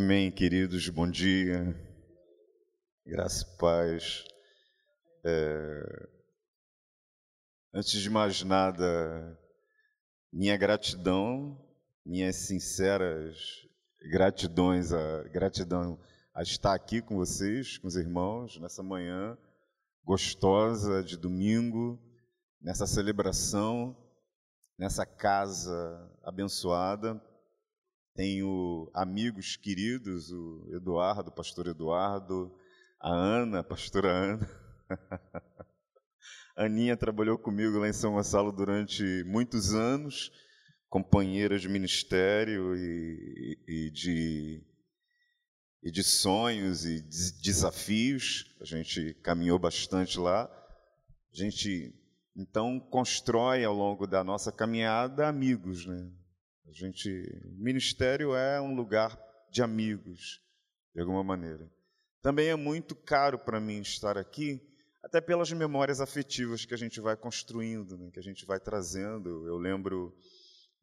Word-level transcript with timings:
Amém, 0.00 0.30
queridos, 0.30 0.88
bom 0.90 1.10
dia, 1.10 1.74
graça 3.04 3.44
e 3.44 3.58
paz. 3.58 4.24
É... 5.24 6.08
Antes 7.74 8.00
de 8.00 8.08
mais 8.08 8.44
nada, 8.44 9.36
minha 10.32 10.56
gratidão, 10.56 11.60
minhas 12.06 12.36
sinceras 12.36 13.66
gratidões, 14.12 14.92
a 14.92 15.24
gratidão 15.24 15.98
a 16.32 16.44
estar 16.44 16.74
aqui 16.74 17.02
com 17.02 17.16
vocês, 17.16 17.76
com 17.78 17.88
os 17.88 17.96
irmãos, 17.96 18.56
nessa 18.60 18.84
manhã 18.84 19.36
gostosa 20.04 21.02
de 21.02 21.16
domingo, 21.16 22.00
nessa 22.62 22.86
celebração, 22.86 23.96
nessa 24.78 25.04
casa 25.04 26.08
abençoada. 26.22 27.20
Tenho 28.14 28.90
amigos 28.94 29.56
queridos, 29.56 30.30
o 30.30 30.66
Eduardo, 30.72 31.30
o 31.30 31.34
pastor 31.34 31.68
Eduardo, 31.68 32.52
a 33.00 33.10
Ana, 33.10 33.60
a 33.60 33.64
pastora 33.64 34.08
Ana. 34.08 34.50
A 36.58 36.64
Aninha 36.64 36.96
trabalhou 36.96 37.38
comigo 37.38 37.78
lá 37.78 37.88
em 37.88 37.92
São 37.92 38.14
Gonçalo 38.14 38.50
durante 38.50 39.22
muitos 39.24 39.74
anos, 39.74 40.32
companheira 40.88 41.56
de 41.56 41.68
ministério 41.68 42.74
e, 42.74 43.56
e, 43.68 43.90
de, 43.92 44.66
e 45.84 45.90
de 45.92 46.02
sonhos 46.02 46.84
e 46.84 47.00
de 47.00 47.40
desafios. 47.40 48.56
A 48.60 48.64
gente 48.64 49.14
caminhou 49.22 49.56
bastante 49.56 50.18
lá. 50.18 50.50
A 51.32 51.36
gente 51.36 51.94
então 52.34 52.80
constrói 52.80 53.64
ao 53.64 53.74
longo 53.74 54.04
da 54.04 54.24
nossa 54.24 54.50
caminhada 54.50 55.28
amigos, 55.28 55.86
né? 55.86 56.10
A 56.68 56.72
gente, 56.72 57.08
ministério 57.56 58.34
é 58.34 58.60
um 58.60 58.74
lugar 58.74 59.18
de 59.50 59.62
amigos, 59.62 60.42
de 60.94 61.00
alguma 61.00 61.24
maneira. 61.24 61.66
Também 62.20 62.48
é 62.48 62.56
muito 62.56 62.94
caro 62.94 63.38
para 63.38 63.58
mim 63.58 63.80
estar 63.80 64.18
aqui, 64.18 64.60
até 65.02 65.18
pelas 65.18 65.50
memórias 65.50 65.98
afetivas 65.98 66.66
que 66.66 66.74
a 66.74 66.76
gente 66.76 67.00
vai 67.00 67.16
construindo, 67.16 67.96
né, 67.96 68.10
que 68.12 68.18
a 68.18 68.22
gente 68.22 68.44
vai 68.44 68.60
trazendo. 68.60 69.46
Eu 69.48 69.56
lembro 69.56 70.14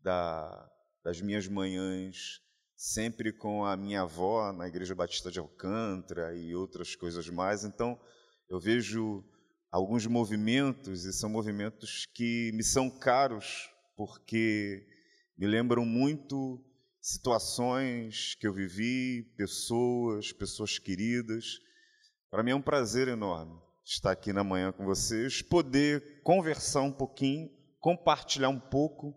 da, 0.02 0.72
das 1.04 1.22
minhas 1.22 1.48
manhãs 1.48 2.42
sempre 2.76 3.32
com 3.32 3.64
a 3.64 3.78
minha 3.78 4.02
avó 4.02 4.52
na 4.52 4.68
Igreja 4.68 4.96
Batista 4.96 5.30
de 5.30 5.40
Alcântara 5.40 6.36
e 6.36 6.56
outras 6.56 6.96
coisas 6.96 7.30
mais. 7.30 7.64
Então, 7.64 8.00
eu 8.50 8.60
vejo 8.60 9.24
alguns 9.72 10.08
movimentos, 10.08 11.06
e 11.06 11.14
são 11.14 11.30
movimentos 11.30 12.08
que 12.14 12.52
me 12.54 12.64
são 12.64 12.90
caros, 12.90 13.70
porque 13.96 14.95
me 15.38 15.48
lembram 15.48 15.86
muito 15.86 16.64
situações 17.02 18.36
que 18.36 18.48
eu 18.48 18.54
vivi, 18.54 19.24
pessoas, 19.38 20.32
pessoas 20.32 20.80
queridas. 20.80 21.60
Para 22.32 22.42
mim 22.42 22.52
é 22.52 22.56
um 22.56 22.62
prazer 22.62 23.08
enorme 23.08 23.60
estar 23.84 24.12
aqui 24.12 24.34
na 24.34 24.44
manhã 24.44 24.72
com 24.72 24.84
vocês, 24.84 25.42
poder 25.42 26.22
conversar 26.24 26.82
um 26.82 26.92
pouquinho, 26.92 27.50
compartilhar 27.80 28.50
um 28.50 28.60
pouco 28.60 29.14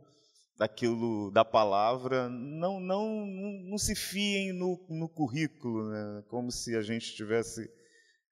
daquilo 0.59 1.31
da 1.31 1.45
palavra. 1.45 2.29
Não, 2.29 2.79
não, 2.79 3.25
não 3.25 3.79
se 3.79 3.95
fiem 3.95 4.53
no, 4.53 4.85
no 4.91 5.09
currículo, 5.09 5.89
né? 5.89 6.25
como 6.29 6.51
se 6.51 6.77
a 6.77 6.83
gente 6.83 7.15
tivesse 7.15 7.71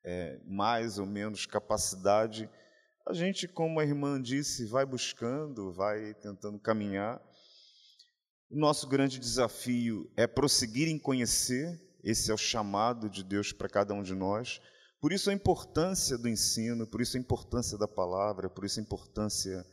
é, 0.05 0.39
mais 0.45 0.99
ou 0.99 1.07
menos 1.07 1.47
capacidade. 1.47 2.51
A 3.07 3.15
gente, 3.15 3.49
como 3.49 3.81
a 3.81 3.85
irmã 3.85 4.21
disse, 4.21 4.67
vai 4.67 4.85
buscando, 4.85 5.73
vai 5.73 6.13
tentando 6.15 6.59
caminhar. 6.59 7.23
Nosso 8.51 8.89
grande 8.89 9.19
desafio 9.19 10.11
é 10.17 10.27
prosseguir 10.27 10.89
em 10.89 10.99
conhecer, 10.99 11.81
esse 12.03 12.31
é 12.31 12.35
o 12.35 12.39
chamado 12.39 13.11
de 13.11 13.25
Deus 13.25 13.53
para 13.53 13.69
cada 13.69 13.93
um 13.93 14.03
de 14.03 14.15
nós. 14.15 14.61
Por 15.01 15.13
isso 15.13 15.31
a 15.31 15.33
importância 15.33 16.17
do 16.17 16.29
ensino, 16.29 16.87
por 16.87 17.01
isso 17.01 17.17
a 17.17 17.21
importância 17.21 17.77
da 17.77 17.89
palavra, 17.89 18.49
por 18.49 18.65
isso 18.65 18.79
a 18.79 18.83
importância 18.83 19.67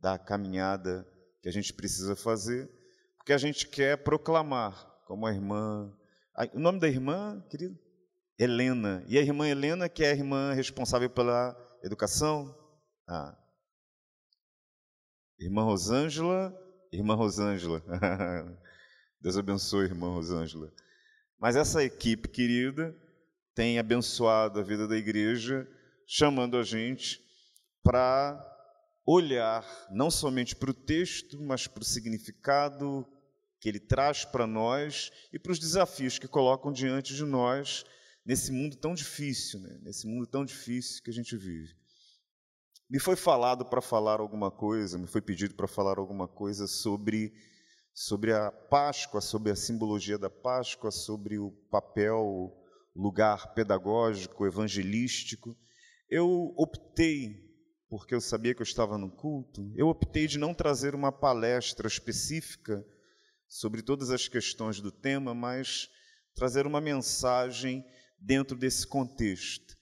da 0.00 0.18
caminhada 0.18 1.06
que 1.40 1.48
a 1.48 1.52
gente 1.52 1.72
precisa 1.72 2.16
fazer, 2.16 2.68
porque 3.16 3.32
a 3.32 3.38
gente 3.38 3.68
quer 3.68 4.02
proclamar, 4.02 4.74
como 5.06 5.26
a 5.26 5.32
irmã. 5.32 5.96
O 6.52 6.58
nome 6.58 6.80
da 6.80 6.88
irmã, 6.88 7.40
querido? 7.48 7.78
Helena. 8.38 9.04
E 9.06 9.18
a 9.18 9.22
irmã 9.22 9.46
Helena, 9.48 9.88
que 9.88 10.02
é 10.02 10.10
a 10.10 10.14
irmã 10.14 10.52
responsável 10.52 11.08
pela 11.08 11.56
educação? 11.84 12.56
Ah. 13.08 13.36
Irmã 15.38 15.62
Rosângela 15.62 16.52
Irmã 16.92 17.14
Rosângela. 17.14 17.82
Deus 19.20 19.36
abençoe, 19.36 19.84
irmã 19.84 20.08
Rosângela. 20.08 20.72
Mas 21.38 21.54
essa 21.54 21.84
equipe 21.84 22.28
querida 22.28 22.96
tem 23.54 23.78
abençoado 23.78 24.58
a 24.58 24.62
vida 24.62 24.88
da 24.88 24.96
igreja, 24.96 25.68
chamando 26.06 26.56
a 26.56 26.62
gente 26.62 27.20
para 27.82 28.38
olhar 29.06 29.64
não 29.90 30.10
somente 30.10 30.56
para 30.56 30.70
o 30.70 30.74
texto, 30.74 31.40
mas 31.40 31.66
para 31.66 31.82
o 31.82 31.84
significado 31.84 33.06
que 33.60 33.68
ele 33.68 33.80
traz 33.80 34.24
para 34.24 34.46
nós 34.46 35.10
e 35.32 35.38
para 35.38 35.52
os 35.52 35.58
desafios 35.58 36.18
que 36.18 36.26
colocam 36.26 36.72
diante 36.72 37.14
de 37.14 37.24
nós 37.24 37.84
nesse 38.24 38.50
mundo 38.50 38.76
tão 38.76 38.94
difícil, 38.94 39.60
né? 39.60 39.78
nesse 39.82 40.06
mundo 40.06 40.26
tão 40.26 40.44
difícil 40.44 41.02
que 41.02 41.10
a 41.10 41.14
gente 41.14 41.36
vive. 41.36 41.74
Me 42.90 42.98
foi 42.98 43.14
falado 43.14 43.64
para 43.64 43.80
falar 43.80 44.18
alguma 44.18 44.50
coisa, 44.50 44.98
me 44.98 45.06
foi 45.06 45.20
pedido 45.22 45.54
para 45.54 45.68
falar 45.68 45.96
alguma 45.96 46.26
coisa 46.26 46.66
sobre, 46.66 47.32
sobre 47.94 48.32
a 48.32 48.50
Páscoa, 48.50 49.20
sobre 49.20 49.52
a 49.52 49.56
simbologia 49.56 50.18
da 50.18 50.28
Páscoa, 50.28 50.90
sobre 50.90 51.38
o 51.38 51.52
papel, 51.70 52.52
lugar 52.96 53.54
pedagógico, 53.54 54.44
evangelístico. 54.44 55.56
Eu 56.10 56.52
optei, 56.56 57.36
porque 57.88 58.12
eu 58.12 58.20
sabia 58.20 58.56
que 58.56 58.60
eu 58.60 58.64
estava 58.64 58.98
no 58.98 59.08
culto, 59.08 59.70
eu 59.76 59.86
optei 59.86 60.26
de 60.26 60.36
não 60.36 60.52
trazer 60.52 60.92
uma 60.92 61.12
palestra 61.12 61.86
específica 61.86 62.84
sobre 63.46 63.82
todas 63.82 64.10
as 64.10 64.26
questões 64.26 64.80
do 64.80 64.90
tema, 64.90 65.32
mas 65.32 65.88
trazer 66.34 66.66
uma 66.66 66.80
mensagem 66.80 67.84
dentro 68.18 68.56
desse 68.56 68.84
contexto. 68.84 69.78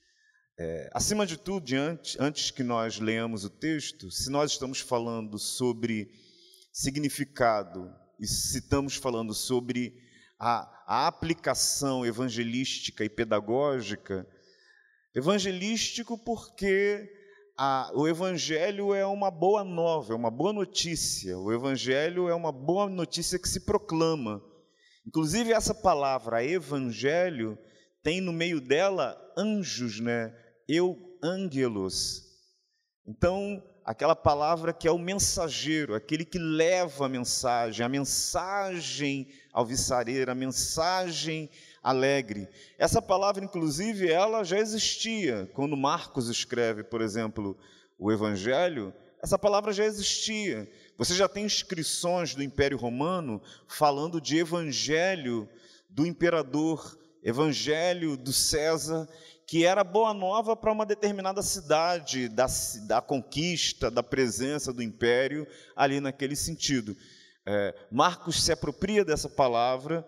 É, 0.61 0.89
acima 0.93 1.25
de 1.25 1.37
tudo, 1.37 1.73
antes, 1.73 2.19
antes 2.19 2.51
que 2.51 2.63
nós 2.63 2.99
leamos 2.99 3.45
o 3.45 3.49
texto, 3.49 4.11
se 4.11 4.29
nós 4.29 4.51
estamos 4.51 4.81
falando 4.81 5.39
sobre 5.39 6.11
significado 6.73 7.89
e 8.19 8.27
se 8.27 8.57
estamos 8.57 8.97
falando 8.97 9.33
sobre 9.33 9.95
a, 10.37 10.69
a 10.85 11.07
aplicação 11.07 12.05
evangelística 12.05 13.05
e 13.05 13.09
pedagógica, 13.09 14.27
evangelístico 15.15 16.17
porque 16.17 17.09
a, 17.57 17.89
o 17.93 18.05
Evangelho 18.05 18.93
é 18.93 19.05
uma 19.05 19.31
boa 19.31 19.63
nova, 19.63 20.11
é 20.11 20.15
uma 20.15 20.29
boa 20.29 20.51
notícia. 20.51 21.39
O 21.39 21.53
Evangelho 21.53 22.27
é 22.27 22.35
uma 22.35 22.51
boa 22.51 22.89
notícia 22.89 23.39
que 23.39 23.47
se 23.47 23.61
proclama. 23.61 24.43
Inclusive, 25.07 25.53
essa 25.53 25.73
palavra 25.73 26.43
Evangelho 26.43 27.57
tem 28.03 28.19
no 28.19 28.33
meio 28.33 28.59
dela 28.59 29.17
anjos, 29.37 30.01
né? 30.01 30.33
Eu 30.69 31.17
ângelos. 31.21 32.25
Então, 33.05 33.61
aquela 33.83 34.15
palavra 34.15 34.71
que 34.71 34.87
é 34.87 34.91
o 34.91 34.99
mensageiro, 34.99 35.95
aquele 35.95 36.23
que 36.23 36.37
leva 36.37 37.07
a 37.07 37.09
mensagem, 37.09 37.83
a 37.83 37.89
mensagem 37.89 39.27
alvissareira, 39.51 40.33
a 40.33 40.35
mensagem 40.35 41.49
alegre. 41.81 42.47
Essa 42.77 43.01
palavra, 43.01 43.43
inclusive, 43.43 44.11
ela 44.11 44.43
já 44.43 44.59
existia. 44.59 45.49
Quando 45.55 45.75
Marcos 45.75 46.29
escreve, 46.29 46.83
por 46.83 47.01
exemplo, 47.01 47.57
o 47.97 48.11
Evangelho, 48.11 48.93
essa 49.23 49.39
palavra 49.39 49.73
já 49.73 49.83
existia. 49.83 50.71
Você 50.95 51.15
já 51.15 51.27
tem 51.27 51.45
inscrições 51.45 52.35
do 52.35 52.43
Império 52.43 52.77
Romano 52.77 53.41
falando 53.67 54.21
de 54.21 54.37
Evangelho 54.37 55.49
do 55.89 56.05
imperador, 56.05 56.97
Evangelho 57.23 58.15
do 58.15 58.31
César, 58.31 59.09
que 59.49 59.65
era 59.65 59.83
boa 59.83 60.13
nova 60.13 60.55
para 60.55 60.71
uma 60.71 60.85
determinada 60.85 61.41
cidade, 61.41 62.29
da, 62.29 62.45
da, 62.85 63.01
conquista, 63.01 63.89
da 63.89 64.03
presença 64.03 64.71
do 64.71 64.83
império, 64.83 65.47
ali 65.75 65.99
naquele 65.99 66.35
sentido. 66.35 66.95
É, 67.47 67.73
Marcos 67.91 68.43
se 68.43 68.51
apropria 68.51 69.03
dessa 69.03 69.27
palavra, 69.27 70.07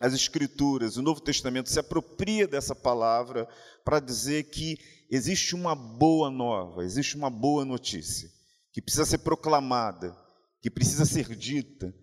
as 0.00 0.14
Escrituras, 0.14 0.96
o 0.96 1.02
Novo 1.02 1.20
Testamento 1.20 1.68
se 1.68 1.78
apropria 1.78 2.48
dessa 2.48 2.74
palavra 2.74 3.46
para 3.84 4.00
dizer 4.00 4.44
que 4.44 4.78
existe 5.10 5.54
uma 5.54 5.74
boa 5.74 6.30
nova, 6.30 6.82
existe 6.82 7.14
uma 7.14 7.28
boa 7.28 7.62
notícia, 7.62 8.30
que 8.72 8.80
precisa 8.80 9.04
ser 9.04 9.18
proclamada, 9.18 10.16
que 10.62 10.70
precisa 10.70 11.04
ser 11.04 11.36
dita, 11.36 11.94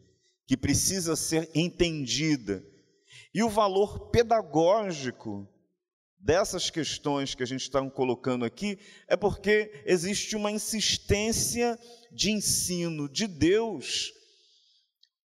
que 0.45 0.55
precisa 0.55 1.15
ser 1.15 1.49
entendida. 1.55 2.63
E 3.33 3.41
o 3.41 3.49
valor 3.49 4.11
pedagógico 4.11 5.49
dessas 6.23 6.69
questões 6.69 7.35
que 7.35 7.43
a 7.43 7.45
gente 7.45 7.61
está 7.61 7.87
colocando 7.89 8.45
aqui 8.45 8.79
é 9.07 9.17
porque 9.17 9.83
existe 9.85 10.35
uma 10.35 10.51
insistência 10.51 11.77
de 12.11 12.31
ensino 12.31 13.09
de 13.09 13.27
Deus 13.27 14.13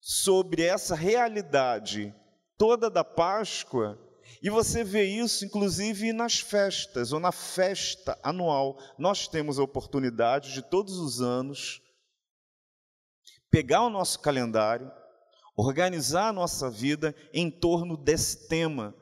sobre 0.00 0.62
essa 0.62 0.94
realidade 0.94 2.14
toda 2.56 2.88
da 2.88 3.05
Páscoa, 3.05 3.99
e 4.43 4.49
você 4.49 4.82
vê 4.82 5.05
isso 5.05 5.44
inclusive 5.44 6.12
nas 6.12 6.40
festas 6.40 7.12
ou 7.12 7.20
na 7.20 7.32
festa 7.32 8.19
anual. 8.23 8.79
Nós 8.99 9.29
temos 9.29 9.58
a 9.58 9.62
oportunidade 9.62 10.52
de 10.55 10.62
todos 10.62 10.99
os 10.99 11.20
anos 11.20 11.82
pegar 13.50 13.82
o 13.82 13.90
nosso 13.90 14.20
calendário, 14.20 14.90
organizar 15.56 16.29
a 16.29 16.32
nossa 16.32 16.70
vida 16.70 17.14
em 17.32 17.50
torno 17.50 17.96
desse 17.96 18.49
tema. 18.49 18.94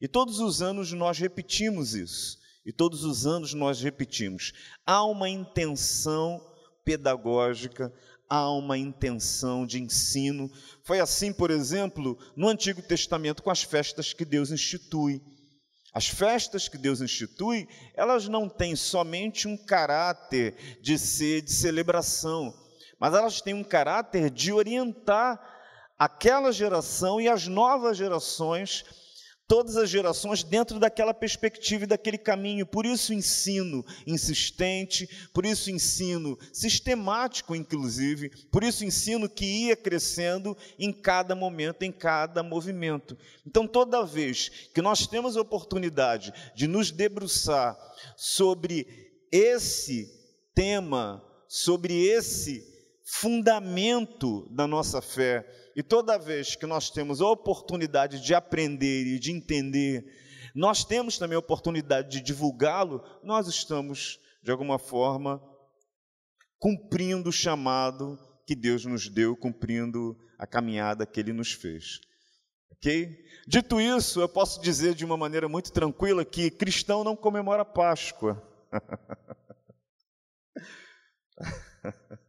E 0.00 0.06
todos 0.06 0.38
os 0.40 0.62
anos 0.62 0.92
nós 0.92 1.18
repetimos 1.18 1.94
isso. 1.94 2.38
E 2.64 2.72
todos 2.72 3.04
os 3.04 3.26
anos 3.26 3.54
nós 3.54 3.80
repetimos. 3.80 4.52
Há 4.84 5.04
uma 5.04 5.28
intenção 5.28 6.40
pedagógica, 6.84 7.92
há 8.28 8.50
uma 8.50 8.76
intenção 8.76 9.66
de 9.66 9.82
ensino. 9.82 10.50
Foi 10.84 11.00
assim, 11.00 11.32
por 11.32 11.50
exemplo, 11.50 12.18
no 12.36 12.48
Antigo 12.48 12.82
Testamento 12.82 13.42
com 13.42 13.50
as 13.50 13.62
festas 13.62 14.12
que 14.12 14.24
Deus 14.24 14.50
institui. 14.50 15.22
As 15.94 16.06
festas 16.06 16.68
que 16.68 16.76
Deus 16.76 17.00
institui, 17.00 17.66
elas 17.94 18.28
não 18.28 18.48
têm 18.48 18.76
somente 18.76 19.48
um 19.48 19.56
caráter 19.56 20.78
de 20.82 20.98
ser 20.98 21.40
de 21.40 21.50
celebração, 21.50 22.54
mas 23.00 23.14
elas 23.14 23.40
têm 23.40 23.54
um 23.54 23.64
caráter 23.64 24.30
de 24.30 24.52
orientar 24.52 25.40
aquela 25.98 26.52
geração 26.52 27.20
e 27.20 27.28
as 27.28 27.46
novas 27.48 27.96
gerações 27.96 28.84
todas 29.48 29.78
as 29.78 29.88
gerações 29.88 30.44
dentro 30.44 30.78
daquela 30.78 31.14
perspectiva 31.14 31.84
e 31.84 31.86
daquele 31.86 32.18
caminho. 32.18 32.66
Por 32.66 32.84
isso, 32.84 33.14
ensino 33.14 33.84
insistente, 34.06 35.08
por 35.32 35.46
isso, 35.46 35.70
ensino 35.70 36.38
sistemático, 36.52 37.56
inclusive, 37.56 38.28
por 38.50 38.62
isso, 38.62 38.84
ensino 38.84 39.28
que 39.28 39.46
ia 39.46 39.74
crescendo 39.74 40.54
em 40.78 40.92
cada 40.92 41.34
momento, 41.34 41.82
em 41.82 41.90
cada 41.90 42.42
movimento. 42.42 43.16
Então, 43.46 43.66
toda 43.66 44.04
vez 44.04 44.50
que 44.74 44.82
nós 44.82 45.06
temos 45.06 45.36
a 45.36 45.40
oportunidade 45.40 46.32
de 46.54 46.66
nos 46.66 46.90
debruçar 46.90 47.76
sobre 48.16 48.86
esse 49.32 50.12
tema, 50.54 51.24
sobre 51.48 52.06
esse 52.06 52.62
fundamento 53.02 54.46
da 54.50 54.66
nossa 54.66 55.00
fé, 55.00 55.46
e 55.78 55.82
toda 55.82 56.18
vez 56.18 56.56
que 56.56 56.66
nós 56.66 56.90
temos 56.90 57.20
a 57.20 57.26
oportunidade 57.28 58.20
de 58.20 58.34
aprender 58.34 59.06
e 59.06 59.16
de 59.16 59.30
entender, 59.30 60.04
nós 60.52 60.84
temos 60.84 61.16
também 61.16 61.36
a 61.36 61.38
oportunidade 61.38 62.10
de 62.10 62.20
divulgá-lo, 62.20 63.00
nós 63.22 63.46
estamos, 63.46 64.18
de 64.42 64.50
alguma 64.50 64.76
forma, 64.76 65.40
cumprindo 66.58 67.28
o 67.28 67.32
chamado 67.32 68.18
que 68.44 68.56
Deus 68.56 68.84
nos 68.84 69.08
deu, 69.08 69.36
cumprindo 69.36 70.18
a 70.36 70.48
caminhada 70.48 71.06
que 71.06 71.20
Ele 71.20 71.32
nos 71.32 71.52
fez. 71.52 72.00
Ok? 72.72 73.16
Dito 73.46 73.80
isso, 73.80 74.20
eu 74.20 74.28
posso 74.28 74.60
dizer 74.60 74.96
de 74.96 75.04
uma 75.04 75.16
maneira 75.16 75.48
muito 75.48 75.70
tranquila 75.70 76.24
que 76.24 76.50
cristão 76.50 77.04
não 77.04 77.14
comemora 77.14 77.64
Páscoa. 77.64 78.42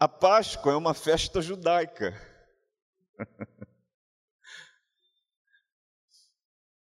A 0.00 0.06
Páscoa 0.06 0.72
é 0.72 0.76
uma 0.76 0.94
festa 0.94 1.42
judaica. 1.42 2.14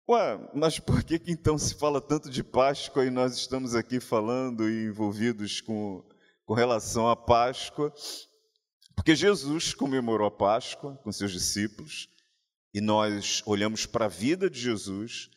Ué, 0.09 0.49
mas 0.55 0.79
por 0.79 1.03
que, 1.03 1.19
que 1.19 1.31
então 1.31 1.55
se 1.55 1.75
fala 1.75 2.01
tanto 2.01 2.31
de 2.31 2.43
Páscoa 2.43 3.05
e 3.05 3.11
nós 3.11 3.35
estamos 3.35 3.75
aqui 3.75 3.99
falando 3.99 4.67
e 4.67 4.85
envolvidos 4.85 5.61
com, 5.61 6.03
com 6.45 6.55
relação 6.55 7.07
à 7.07 7.15
Páscoa? 7.15 7.93
Porque 8.95 9.15
Jesus 9.15 9.75
comemorou 9.75 10.25
a 10.25 10.31
Páscoa 10.31 10.97
com 11.03 11.11
seus 11.11 11.31
discípulos 11.31 12.09
e 12.73 12.81
nós 12.81 13.43
olhamos 13.45 13.85
para 13.85 14.05
a 14.05 14.09
vida 14.09 14.49
de 14.49 14.59
Jesus 14.59 15.29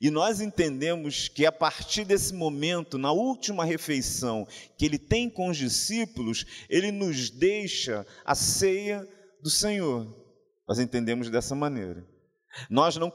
e 0.00 0.10
nós 0.10 0.40
entendemos 0.40 1.28
que 1.28 1.46
a 1.46 1.52
partir 1.52 2.04
desse 2.04 2.34
momento, 2.34 2.98
na 2.98 3.12
última 3.12 3.64
refeição 3.64 4.46
que 4.76 4.84
ele 4.84 4.98
tem 4.98 5.30
com 5.30 5.48
os 5.48 5.56
discípulos, 5.56 6.44
ele 6.68 6.90
nos 6.90 7.30
deixa 7.30 8.06
a 8.24 8.34
ceia 8.34 9.08
do 9.42 9.50
Senhor. 9.50 10.06
Nós 10.66 10.78
entendemos 10.78 11.30
dessa 11.30 11.54
maneira. 11.54 12.06
Nós 12.70 12.96
não, 12.96 13.12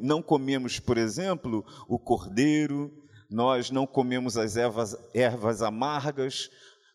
não 0.00 0.22
comemos, 0.22 0.78
por 0.78 0.98
exemplo, 0.98 1.64
o 1.88 1.98
cordeiro, 1.98 2.92
nós 3.30 3.70
não 3.70 3.86
comemos 3.86 4.36
as 4.36 4.56
ervas, 4.56 4.96
ervas 5.14 5.62
amargas, 5.62 6.50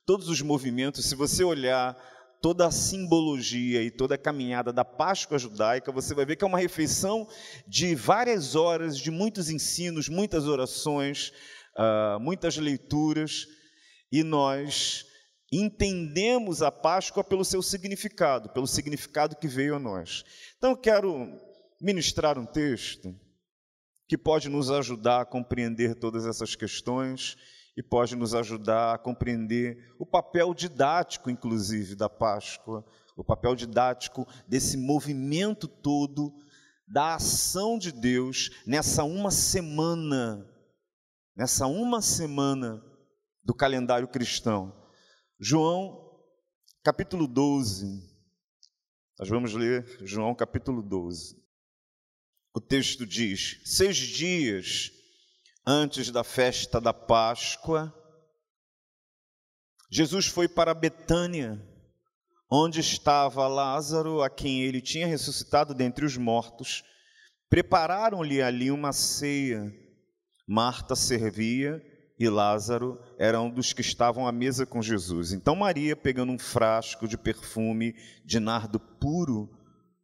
todos 0.05 0.29
os 0.29 0.41
movimentos. 0.41 1.05
Se 1.05 1.15
você 1.15 1.43
olhar 1.43 1.97
toda 2.41 2.67
a 2.67 2.71
simbologia 2.71 3.81
e 3.81 3.91
toda 3.91 4.15
a 4.15 4.17
caminhada 4.17 4.71
da 4.71 4.85
Páscoa 4.85 5.39
judaica, 5.39 5.91
você 5.91 6.13
vai 6.13 6.25
ver 6.25 6.35
que 6.35 6.43
é 6.43 6.47
uma 6.47 6.59
refeição 6.59 7.27
de 7.67 7.95
várias 7.95 8.55
horas, 8.55 8.97
de 8.97 9.11
muitos 9.11 9.49
ensinos, 9.49 10.07
muitas 10.07 10.47
orações, 10.47 11.31
uh, 11.77 12.19
muitas 12.19 12.57
leituras, 12.57 13.47
e 14.11 14.23
nós 14.23 15.05
entendemos 15.51 16.61
a 16.61 16.71
Páscoa 16.71 17.23
pelo 17.23 17.45
seu 17.45 17.61
significado, 17.61 18.49
pelo 18.49 18.67
significado 18.67 19.35
que 19.35 19.47
veio 19.47 19.75
a 19.75 19.79
nós. 19.79 20.23
Então 20.57 20.71
eu 20.71 20.77
quero 20.77 21.27
ministrar 21.81 22.37
um 22.37 22.45
texto 22.45 23.15
que 24.07 24.17
pode 24.17 24.49
nos 24.49 24.71
ajudar 24.71 25.21
a 25.21 25.25
compreender 25.25 25.95
todas 25.95 26.25
essas 26.25 26.55
questões 26.55 27.37
e 27.77 27.83
pode 27.83 28.15
nos 28.15 28.33
ajudar 28.33 28.95
a 28.95 28.97
compreender 28.97 29.93
o 29.99 30.05
papel 30.05 30.51
didático, 30.55 31.29
inclusive, 31.29 31.95
da 31.95 32.09
Páscoa, 32.09 32.83
o 33.15 33.23
papel 33.23 33.55
didático 33.55 34.27
desse 34.47 34.75
movimento 34.75 35.67
todo 35.67 36.33
da 36.87 37.15
ação 37.15 37.77
de 37.77 37.91
Deus 37.91 38.49
nessa 38.65 39.03
uma 39.03 39.29
semana, 39.29 40.43
nessa 41.35 41.67
uma 41.67 42.01
semana 42.01 42.83
do 43.43 43.53
calendário 43.53 44.07
cristão. 44.07 44.75
João, 45.39 46.19
capítulo 46.83 47.27
12. 47.27 47.85
Nós 49.19 49.29
vamos 49.29 49.53
ler 49.53 49.85
João, 50.01 50.33
capítulo 50.33 50.81
12. 50.81 51.37
O 52.55 52.59
texto 52.59 53.05
diz: 53.05 53.61
Seis 53.65 53.97
dias 53.97 54.96
antes 55.69 56.09
da 56.11 56.23
festa 56.23 56.79
da 56.79 56.93
Páscoa, 56.93 57.93
Jesus 59.91 60.25
foi 60.25 60.47
para 60.47 60.73
Betânia, 60.73 61.61
onde 62.49 62.79
estava 62.79 63.45
Lázaro, 63.49 64.21
a 64.21 64.29
quem 64.29 64.61
ele 64.61 64.79
tinha 64.79 65.05
ressuscitado 65.05 65.73
dentre 65.73 66.05
os 66.05 66.15
mortos. 66.15 66.85
Prepararam-lhe 67.49 68.41
ali 68.41 68.71
uma 68.71 68.93
ceia. 68.93 69.69
Marta 70.47 70.95
servia 70.95 71.83
e 72.17 72.29
Lázaro 72.29 72.97
era 73.19 73.41
um 73.41 73.49
dos 73.49 73.73
que 73.73 73.81
estavam 73.81 74.25
à 74.25 74.31
mesa 74.31 74.65
com 74.65 74.81
Jesus. 74.81 75.33
Então 75.33 75.53
Maria, 75.53 75.97
pegando 75.97 76.31
um 76.31 76.39
frasco 76.39 77.05
de 77.05 77.17
perfume 77.17 77.93
de 78.23 78.39
nardo 78.39 78.79
puro, 78.79 79.49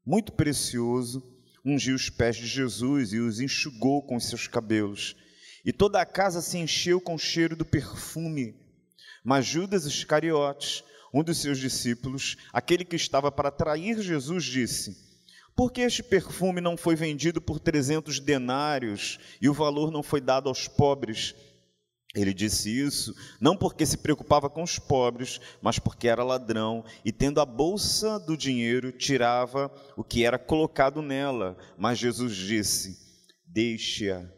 muito 0.05 0.33
precioso, 0.33 1.23
ungiu 1.65 1.95
os 1.95 2.09
pés 2.09 2.35
de 2.35 2.45
Jesus 2.45 3.13
e 3.13 3.19
os 3.19 3.39
enxugou 3.39 4.05
com 4.05 4.19
seus 4.19 4.45
cabelos. 4.45 5.15
E 5.65 5.71
toda 5.71 6.01
a 6.01 6.05
casa 6.05 6.41
se 6.41 6.57
encheu 6.57 6.99
com 6.99 7.15
o 7.15 7.19
cheiro 7.19 7.55
do 7.55 7.63
perfume. 7.63 8.55
Mas 9.23 9.45
Judas 9.45 9.85
Iscariotes, 9.85 10.83
um 11.13 11.23
dos 11.23 11.37
seus 11.37 11.57
discípulos, 11.57 12.35
aquele 12.51 12.83
que 12.83 12.95
estava 12.95 13.31
para 13.31 13.49
trair 13.51 14.01
Jesus, 14.01 14.43
disse: 14.43 14.97
Por 15.55 15.71
que 15.71 15.81
este 15.81 16.03
perfume 16.03 16.59
não 16.59 16.75
foi 16.75 16.95
vendido 16.95 17.39
por 17.39 17.59
trezentos 17.59 18.19
denários 18.19 19.19
e 19.41 19.47
o 19.47 19.53
valor 19.53 19.91
não 19.91 20.03
foi 20.03 20.19
dado 20.19 20.49
aos 20.49 20.67
pobres? 20.67 21.33
Ele 22.15 22.31
disse 22.31 22.69
isso 22.69 23.15
não 23.41 23.57
porque 23.57 23.85
se 23.85 23.97
preocupava 23.97 24.47
com 24.47 24.61
os 24.61 24.77
pobres, 24.77 25.39
mas 25.61 25.79
porque 25.79 26.07
era 26.07 26.23
ladrão 26.23 26.85
e, 27.03 27.11
tendo 27.11 27.41
a 27.41 27.45
bolsa 27.45 28.19
do 28.19 28.37
dinheiro, 28.37 28.91
tirava 28.91 29.71
o 29.97 30.03
que 30.03 30.23
era 30.25 30.37
colocado 30.37 31.01
nela. 31.01 31.57
Mas 31.77 31.97
Jesus 31.97 32.35
disse: 32.35 32.99
Deixe-a 33.47 34.29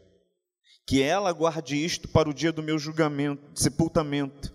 que 0.86 1.02
ela 1.02 1.32
guarde 1.32 1.76
isto 1.84 2.06
para 2.06 2.30
o 2.30 2.34
dia 2.34 2.52
do 2.52 2.62
meu 2.62 2.78
julgamento, 2.78 3.58
sepultamento, 3.58 4.54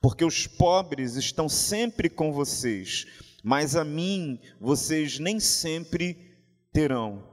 porque 0.00 0.24
os 0.24 0.46
pobres 0.46 1.14
estão 1.14 1.48
sempre 1.48 2.10
com 2.10 2.32
vocês, 2.32 3.06
mas 3.44 3.76
a 3.76 3.84
mim 3.84 4.40
vocês 4.60 5.20
nem 5.20 5.38
sempre 5.38 6.36
terão. 6.72 7.24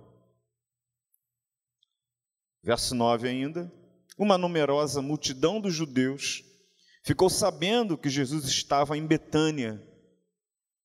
Verso 2.63 2.94
9 2.94 3.27
ainda. 3.27 3.72
Uma 4.17 4.38
numerosa 4.38 5.01
multidão 5.01 5.60
dos 5.60 5.74
judeus 5.74 6.44
ficou 7.03 7.29
sabendo 7.29 7.98
que 7.98 8.10
Jesus 8.10 8.46
estava 8.46 8.98
em 8.98 9.06
Betânia. 9.06 9.82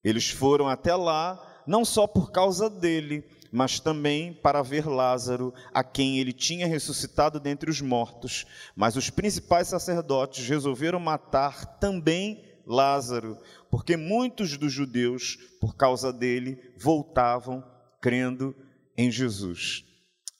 Eles 0.04 0.30
foram 0.30 0.68
até 0.68 0.94
lá, 0.94 1.62
não 1.66 1.84
só 1.84 2.06
por 2.06 2.30
causa 2.30 2.70
dele, 2.70 3.24
mas 3.52 3.78
também 3.78 4.32
para 4.32 4.62
ver 4.62 4.86
Lázaro, 4.86 5.52
a 5.74 5.84
quem 5.84 6.18
ele 6.18 6.32
tinha 6.32 6.66
ressuscitado 6.66 7.38
dentre 7.38 7.70
os 7.70 7.82
mortos. 7.82 8.46
Mas 8.74 8.96
os 8.96 9.10
principais 9.10 9.68
sacerdotes 9.68 10.48
resolveram 10.48 10.98
matar 10.98 11.78
também 11.78 12.42
Lázaro, 12.66 13.36
porque 13.70 13.96
muitos 13.96 14.56
dos 14.56 14.72
judeus, 14.72 15.36
por 15.60 15.76
causa 15.76 16.12
dele, 16.12 16.58
voltavam 16.78 17.62
crendo 18.00 18.56
em 18.96 19.10
Jesus. 19.10 19.84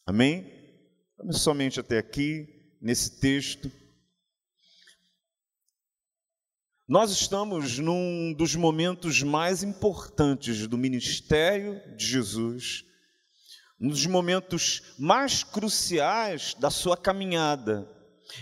Amém? 0.07 0.51
Vamos 1.19 1.43
somente 1.43 1.79
até 1.79 1.99
aqui, 1.99 2.49
nesse 2.81 3.21
texto. 3.21 3.71
Nós 6.89 7.11
estamos 7.11 7.79
num 7.79 8.33
dos 8.33 8.55
momentos 8.57 9.23
mais 9.23 9.63
importantes 9.63 10.67
do 10.67 10.77
ministério 10.77 11.81
de 11.97 12.07
Jesus, 12.07 12.85
um 13.83 13.89
dos 13.89 14.07
momentos 14.07 14.95
mais 14.97 15.43
cruciais 15.43 16.55
da 16.55 16.71
sua 16.71 16.97
caminhada. 16.97 17.91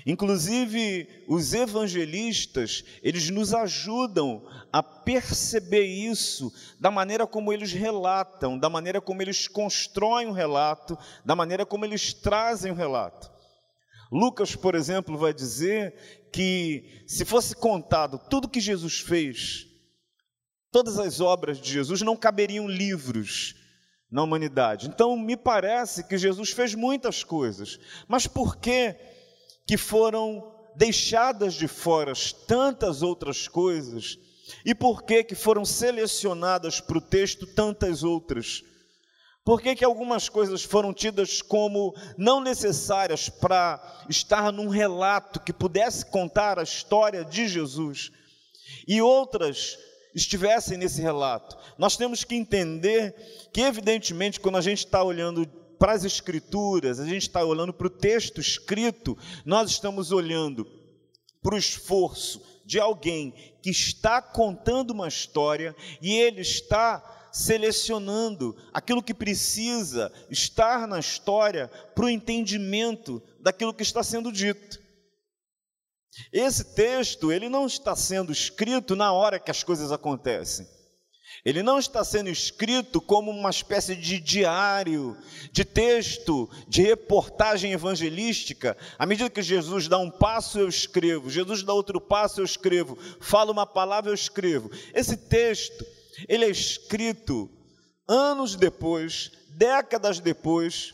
Inclusive, 0.04 1.08
os 1.26 1.54
evangelistas, 1.54 2.84
eles 3.02 3.30
nos 3.30 3.54
ajudam 3.54 4.46
a 4.70 4.82
perceber 4.82 5.84
isso 5.84 6.52
da 6.78 6.90
maneira 6.90 7.26
como 7.26 7.52
eles 7.54 7.72
relatam, 7.72 8.58
da 8.58 8.68
maneira 8.68 9.00
como 9.00 9.22
eles 9.22 9.48
constroem 9.48 10.28
o 10.28 10.32
relato, 10.32 10.96
da 11.24 11.34
maneira 11.34 11.64
como 11.64 11.86
eles 11.86 12.12
trazem 12.12 12.70
o 12.70 12.76
relato. 12.76 13.32
Lucas, 14.12 14.54
por 14.54 14.74
exemplo, 14.74 15.16
vai 15.16 15.32
dizer 15.32 16.28
que 16.32 17.02
se 17.06 17.24
fosse 17.24 17.56
contado 17.56 18.20
tudo 18.28 18.48
que 18.48 18.60
Jesus 18.60 19.00
fez, 19.00 19.66
todas 20.70 20.98
as 20.98 21.18
obras 21.18 21.58
de 21.58 21.72
Jesus, 21.72 22.02
não 22.02 22.14
caberiam 22.14 22.68
livros 22.68 23.54
na 24.10 24.22
humanidade. 24.22 24.88
Então, 24.88 25.16
me 25.16 25.36
parece 25.36 26.04
que 26.04 26.18
Jesus 26.18 26.50
fez 26.50 26.74
muitas 26.74 27.22
coisas, 27.22 27.78
mas 28.08 28.26
por 28.26 28.56
que 28.56 28.96
que 29.66 29.76
foram 29.76 30.52
deixadas 30.74 31.54
de 31.54 31.68
fora 31.68 32.12
tantas 32.46 33.02
outras 33.02 33.46
coisas? 33.46 34.18
E 34.64 34.74
por 34.74 35.04
que 35.04 35.22
que 35.22 35.34
foram 35.34 35.64
selecionadas 35.64 36.80
para 36.80 36.98
o 36.98 37.00
texto 37.00 37.46
tantas 37.46 38.02
outras? 38.02 38.64
Por 39.44 39.60
que, 39.60 39.74
que 39.74 39.84
algumas 39.84 40.28
coisas 40.28 40.62
foram 40.62 40.92
tidas 40.92 41.40
como 41.40 41.94
não 42.16 42.40
necessárias 42.40 43.28
para 43.28 44.04
estar 44.08 44.52
num 44.52 44.68
relato 44.68 45.40
que 45.40 45.52
pudesse 45.52 46.04
contar 46.06 46.58
a 46.58 46.62
história 46.62 47.24
de 47.24 47.48
Jesus 47.48 48.12
e 48.86 49.00
outras 49.00 49.78
estivessem 50.14 50.78
nesse 50.78 51.00
relato? 51.00 51.56
Nós 51.78 51.96
temos 51.96 52.24
que 52.24 52.34
entender 52.34 53.14
que, 53.52 53.60
evidentemente, 53.60 54.40
quando 54.40 54.58
a 54.58 54.60
gente 54.60 54.78
está 54.78 55.02
olhando 55.02 55.46
para 55.78 55.92
as 55.92 56.04
Escrituras, 56.04 57.00
a 57.00 57.06
gente 57.06 57.22
está 57.22 57.42
olhando 57.44 57.72
para 57.72 57.86
o 57.86 57.90
texto 57.90 58.40
escrito, 58.40 59.16
nós 59.44 59.70
estamos 59.70 60.12
olhando 60.12 60.66
para 61.42 61.54
o 61.54 61.58
esforço 61.58 62.42
de 62.66 62.78
alguém 62.78 63.34
que 63.62 63.70
está 63.70 64.20
contando 64.20 64.90
uma 64.90 65.08
história 65.08 65.74
e 66.00 66.14
ele 66.14 66.42
está 66.42 67.28
selecionando 67.32 68.56
aquilo 68.72 69.02
que 69.02 69.14
precisa 69.14 70.12
estar 70.28 70.86
na 70.86 70.98
história 70.98 71.68
para 71.94 72.04
o 72.04 72.10
entendimento 72.10 73.22
daquilo 73.40 73.74
que 73.74 73.82
está 73.82 74.02
sendo 74.02 74.30
dito. 74.30 74.80
Esse 76.32 76.74
texto, 76.74 77.30
ele 77.30 77.48
não 77.48 77.66
está 77.66 77.94
sendo 77.94 78.32
escrito 78.32 78.96
na 78.96 79.12
hora 79.12 79.38
que 79.38 79.50
as 79.50 79.62
coisas 79.62 79.92
acontecem. 79.92 80.66
Ele 81.44 81.62
não 81.62 81.78
está 81.78 82.04
sendo 82.04 82.28
escrito 82.28 83.00
como 83.00 83.30
uma 83.30 83.48
espécie 83.48 83.96
de 83.96 84.20
diário, 84.20 85.16
de 85.52 85.64
texto, 85.64 86.50
de 86.68 86.82
reportagem 86.82 87.72
evangelística. 87.72 88.76
À 88.98 89.06
medida 89.06 89.30
que 89.30 89.40
Jesus 89.40 89.88
dá 89.88 89.96
um 89.96 90.10
passo, 90.10 90.58
eu 90.58 90.68
escrevo. 90.68 91.30
Jesus 91.30 91.62
dá 91.62 91.72
outro 91.72 92.00
passo, 92.00 92.40
eu 92.40 92.44
escrevo. 92.44 92.98
Fala 93.20 93.52
uma 93.52 93.66
palavra, 93.66 94.10
eu 94.10 94.14
escrevo. 94.14 94.70
Esse 94.92 95.16
texto, 95.16 95.86
ele 96.28 96.44
é 96.44 96.50
escrito 96.50 97.48
anos 98.06 98.54
depois, 98.54 99.30
décadas 99.50 100.20
depois, 100.20 100.92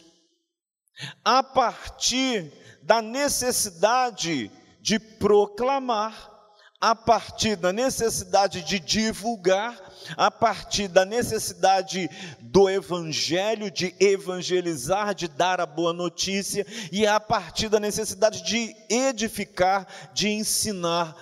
a 1.24 1.42
partir 1.42 2.52
da 2.82 3.02
necessidade 3.02 4.50
de 4.86 5.00
proclamar, 5.00 6.32
a 6.80 6.94
partir 6.94 7.56
da 7.56 7.72
necessidade 7.72 8.62
de 8.62 8.78
divulgar, 8.78 9.76
a 10.16 10.30
partir 10.30 10.86
da 10.86 11.04
necessidade 11.04 12.08
do 12.40 12.70
evangelho, 12.70 13.68
de 13.68 13.92
evangelizar, 13.98 15.12
de 15.12 15.26
dar 15.26 15.60
a 15.60 15.66
boa 15.66 15.92
notícia, 15.92 16.64
e 16.92 17.04
a 17.04 17.18
partir 17.18 17.68
da 17.68 17.80
necessidade 17.80 18.44
de 18.44 18.76
edificar, 18.88 20.12
de 20.14 20.28
ensinar 20.28 21.16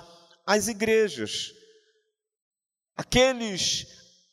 as 0.47 0.69
igrejas. 0.69 1.51
Aqueles 2.95 3.87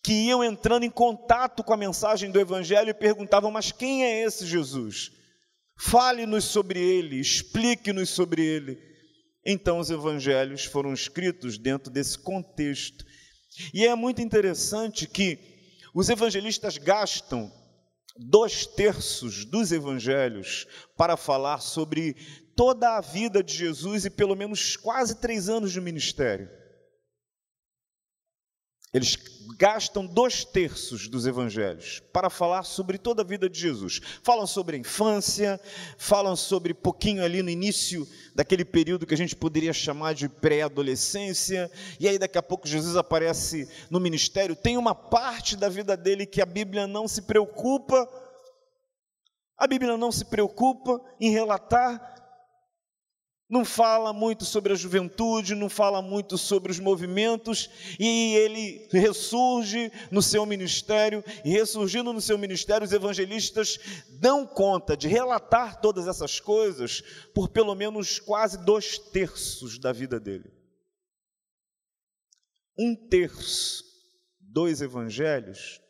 que 0.03 0.11
iam 0.11 0.43
entrando 0.43 0.83
em 0.83 0.89
contato 0.89 1.63
com 1.63 1.73
a 1.73 1.77
mensagem 1.77 2.29
do 2.31 2.39
Evangelho 2.39 2.89
e 2.89 2.93
perguntavam: 2.93 3.50
Mas 3.50 3.71
quem 3.71 4.03
é 4.03 4.23
esse 4.25 4.45
Jesus? 4.45 5.09
Fale-nos 5.77 6.43
sobre 6.43 6.81
ele, 6.81 7.17
explique-nos 7.17 8.09
sobre 8.09 8.43
ele. 8.43 8.90
Então, 9.45 9.79
os 9.79 9.89
evangelhos 9.89 10.65
foram 10.65 10.93
escritos 10.93 11.57
dentro 11.57 11.91
desse 11.91 12.17
contexto. 12.17 13.05
E 13.74 13.86
é 13.86 13.95
muito 13.95 14.21
interessante 14.21 15.07
que 15.07 15.39
os 15.93 16.10
evangelistas 16.10 16.77
gastam 16.77 17.51
dois 18.17 18.65
terços 18.65 19.45
dos 19.45 19.71
evangelhos 19.71 20.67
para 20.95 21.17
falar 21.17 21.60
sobre 21.60 22.15
toda 22.55 22.98
a 22.98 23.01
vida 23.01 23.43
de 23.43 23.53
Jesus 23.53 24.05
e 24.05 24.10
pelo 24.10 24.36
menos 24.36 24.75
quase 24.75 25.19
três 25.19 25.50
anos 25.50 25.71
de 25.71 25.81
ministério. 25.81 26.50
Eles 28.93 29.15
gastam 29.57 30.05
dois 30.05 30.43
terços 30.43 31.07
dos 31.07 31.25
evangelhos 31.25 32.01
para 32.12 32.29
falar 32.29 32.63
sobre 32.63 32.98
toda 32.98 33.21
a 33.21 33.25
vida 33.25 33.50
de 33.50 33.60
Jesus. 33.60 34.01
Falam 34.21 34.45
sobre 34.45 34.75
a 34.75 34.79
infância, 34.79 35.62
falam 35.98 36.36
sobre 36.36 36.74
pouquinho 36.74 37.24
ali 37.24 37.41
no 37.41 37.50
início 37.50 38.07
daquele 38.36 38.65
período 38.65 39.05
que 39.05 39.13
a 39.13 39.17
gente 39.17 39.36
poderia 39.36 39.71
chamar 39.71 40.13
de 40.13 40.27
pré-adolescência, 40.27 41.71
e 42.00 42.07
aí 42.07 42.17
daqui 42.17 42.38
a 42.38 42.43
pouco 42.43 42.67
Jesus 42.67 42.98
aparece 42.98 43.69
no 43.89 44.00
ministério. 44.00 44.55
Tem 44.55 44.77
uma 44.77 44.95
parte 44.95 45.55
da 45.55 45.69
vida 45.69 45.95
dele 45.95 46.25
que 46.25 46.41
a 46.41 46.45
Bíblia 46.45 46.86
não 46.86 47.07
se 47.07 47.21
preocupa. 47.21 48.10
A 49.57 49.67
Bíblia 49.67 49.95
não 49.95 50.12
se 50.12 50.25
preocupa 50.25 51.00
em 51.19 51.29
relatar 51.29 52.21
não 53.51 53.65
fala 53.65 54.13
muito 54.13 54.46
sobre 54.46 54.72
a 54.72 54.75
juventude, 54.77 55.55
não 55.55 55.67
fala 55.67 56.01
muito 56.01 56.38
sobre 56.38 56.72
os 56.72 56.79
movimentos, 56.79 57.70
e 58.00 58.34
ele 58.36 58.88
ressurge 58.89 59.91
no 60.10 60.22
seu 60.22 60.46
ministério, 60.46 61.22
e 61.43 61.50
ressurgindo 61.50 62.13
no 62.13 62.22
seu 62.22 62.38
ministério, 62.38 62.86
os 62.86 62.93
evangelistas 62.93 63.77
dão 64.22 64.48
conta 64.48 64.96
de 64.96 65.10
relatar 65.10 65.81
todas 65.81 66.08
essas 66.08 66.39
coisas 66.39 67.01
por 67.36 67.50
pelo 67.50 67.75
menos 67.75 68.22
quase 68.22 68.58
dois 68.63 68.98
terços 68.98 69.77
da 69.77 69.91
vida 69.91 70.17
dele. 70.17 70.50
Um 72.79 72.96
terço 72.96 73.84
dos 74.39 74.81
evangelhos, 74.81 75.81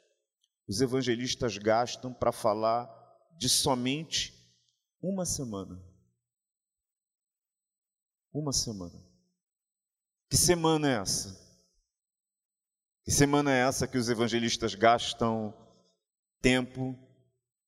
os 0.68 0.82
evangelistas 0.82 1.60
gastam 1.60 2.12
para 2.12 2.32
falar 2.32 2.90
de 3.38 3.48
somente 3.48 4.34
uma 5.00 5.26
semana. 5.26 5.91
Uma 8.34 8.54
semana. 8.54 8.98
Que 10.30 10.38
semana 10.38 10.90
é 10.90 11.02
essa? 11.02 11.42
Que 13.04 13.12
semana 13.12 13.52
é 13.52 13.60
essa 13.60 13.88
que 13.88 13.98
os 13.98 14.10
evangelistas 14.10 14.76
gastam 14.76 15.54
tempo 16.42 16.96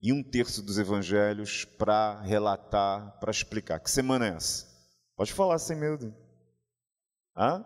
e 0.01 0.13
um 0.13 0.23
terço 0.23 0.61
dos 0.61 0.77
evangelhos 0.77 1.65
para 1.65 2.21
relatar, 2.21 3.19
para 3.19 3.31
explicar? 3.31 3.79
Que 3.79 3.91
semana 3.91 4.27
é 4.27 4.35
essa? 4.35 4.67
Pode 5.15 5.33
falar 5.33 5.59
sem 5.59 5.75
medo. 5.75 6.13
Hã? 7.35 7.65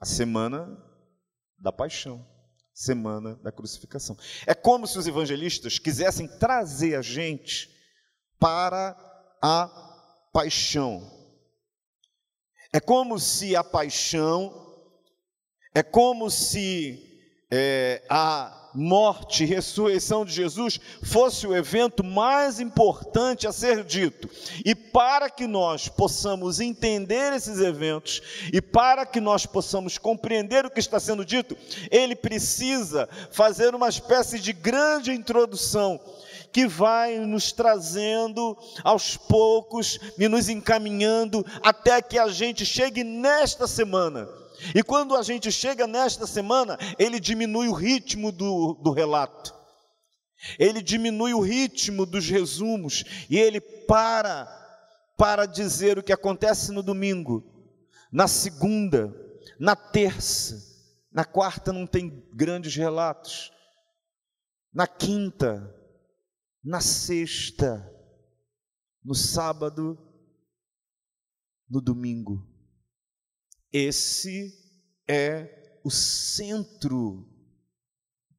A 0.00 0.04
semana 0.04 0.82
da 1.58 1.72
paixão, 1.72 2.26
semana 2.72 3.36
da 3.36 3.52
crucificação. 3.52 4.16
É 4.46 4.54
como 4.54 4.86
se 4.86 4.98
os 4.98 5.06
evangelistas 5.06 5.78
quisessem 5.78 6.26
trazer 6.38 6.96
a 6.96 7.02
gente 7.02 7.70
para 8.38 8.96
a 9.40 9.68
paixão, 10.32 11.15
é 12.72 12.80
como 12.80 13.18
se 13.18 13.54
a 13.54 13.64
paixão, 13.64 14.52
é 15.74 15.82
como 15.82 16.30
se 16.30 17.02
é, 17.50 18.02
a 18.08 18.56
morte 18.76 19.42
e 19.42 19.46
ressurreição 19.46 20.24
de 20.24 20.32
Jesus 20.32 20.78
fosse 21.02 21.46
o 21.46 21.56
evento 21.56 22.04
mais 22.04 22.60
importante 22.60 23.46
a 23.46 23.52
ser 23.52 23.82
dito. 23.82 24.28
E 24.64 24.74
para 24.74 25.30
que 25.30 25.46
nós 25.46 25.88
possamos 25.88 26.60
entender 26.60 27.32
esses 27.32 27.58
eventos 27.58 28.20
e 28.52 28.60
para 28.60 29.06
que 29.06 29.20
nós 29.20 29.46
possamos 29.46 29.96
compreender 29.96 30.66
o 30.66 30.70
que 30.70 30.80
está 30.80 31.00
sendo 31.00 31.24
dito, 31.24 31.56
ele 31.90 32.14
precisa 32.14 33.08
fazer 33.30 33.74
uma 33.74 33.88
espécie 33.88 34.38
de 34.38 34.52
grande 34.52 35.10
introdução 35.10 35.98
que 36.56 36.66
vai 36.66 37.18
nos 37.18 37.52
trazendo 37.52 38.56
aos 38.82 39.14
poucos 39.14 39.98
e 40.18 40.26
nos 40.26 40.48
encaminhando 40.48 41.44
até 41.62 42.00
que 42.00 42.18
a 42.18 42.28
gente 42.28 42.64
chegue 42.64 43.04
nesta 43.04 43.66
semana, 43.66 44.26
E 44.74 44.82
quando 44.82 45.14
a 45.14 45.22
gente 45.22 45.52
chega 45.52 45.86
nesta 45.86 46.26
semana, 46.26 46.78
ele 46.98 47.20
diminui 47.20 47.68
o 47.68 47.74
ritmo 47.74 48.32
do, 48.32 48.72
do 48.82 48.90
relato, 48.90 49.54
ele 50.58 50.80
diminui 50.80 51.34
o 51.34 51.40
ritmo 51.40 52.06
dos 52.06 52.26
resumos, 52.26 53.04
e 53.28 53.36
ele 53.38 53.60
para 53.60 54.50
para 55.14 55.44
dizer 55.44 55.98
o 55.98 56.02
que 56.02 56.12
acontece 56.12 56.72
no 56.72 56.82
domingo, 56.82 57.44
na 58.10 58.26
segunda, 58.26 59.14
na 59.60 59.76
terça, 59.76 60.56
na 61.12 61.26
quarta 61.26 61.70
não 61.70 61.86
tem 61.86 62.26
grandes 62.32 62.74
relatos, 62.74 63.52
na 64.72 64.86
quinta, 64.86 65.76
na 66.66 66.80
sexta, 66.80 67.88
no 69.04 69.14
sábado, 69.14 69.96
no 71.70 71.80
domingo. 71.80 72.44
Esse 73.72 74.52
é 75.08 75.80
o 75.84 75.90
centro 75.92 77.24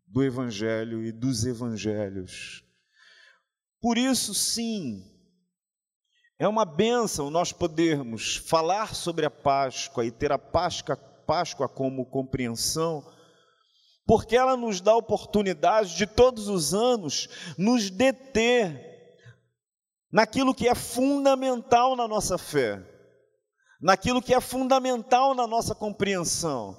do 0.06 0.22
Evangelho 0.22 1.06
e 1.06 1.12
dos 1.14 1.46
Evangelhos. 1.46 2.66
Por 3.80 3.98
isso, 3.98 4.34
sim, 4.34 5.10
é 6.38 6.50
uma 6.50 6.66
benção 6.66 7.30
nós 7.30 7.54
podermos 7.54 8.36
falar 8.36 8.94
sobre 8.94 9.26
a 9.26 9.32
Páscoa 9.32 10.06
e 10.06 10.12
ter 10.12 10.34
a 10.34 10.38
Páscoa, 10.38 10.98
Páscoa 10.98 11.70
como 11.70 12.06
compreensão, 12.06 13.10
porque 14.08 14.36
ela 14.36 14.58
nos 14.58 14.82
dá 14.82 14.94
a 14.94 14.98
oportunidade 14.98 15.96
de 15.96 16.08
todos 16.08 16.48
os 16.48 16.74
anos 16.74 17.28
nos 17.58 17.90
deter 17.90 19.16
naquilo 20.12 20.56
que 20.56 20.68
é 20.68 20.74
fundamental 20.74 21.96
na 21.96 22.08
nossa 22.08 22.38
fé 22.38 22.96
naquilo 23.80 24.22
que 24.22 24.34
é 24.34 24.42
fundamental 24.42 25.34
na 25.34 25.46
nossa 25.46 25.76
compreensão. 25.76 26.78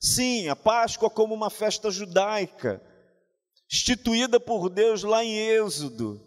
Sim, 0.00 0.48
a 0.48 0.56
Páscoa 0.56 1.10
como 1.10 1.34
uma 1.34 1.50
festa 1.50 1.90
judaica, 1.90 2.82
instituída 3.70 4.38
por 4.38 4.70
Deus 4.70 5.02
lá 5.02 5.24
em 5.24 5.36
Êxodo, 5.36 6.24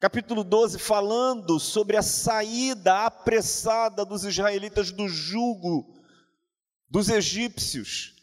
capítulo 0.00 0.42
12, 0.44 0.78
falando 0.78 1.58
sobre 1.58 1.96
a 1.96 2.02
saída 2.02 3.06
apressada 3.06 4.04
dos 4.04 4.24
israelitas 4.24 4.90
do 4.90 5.08
jugo 5.08 5.94
dos 6.90 7.08
egípcios, 7.08 8.13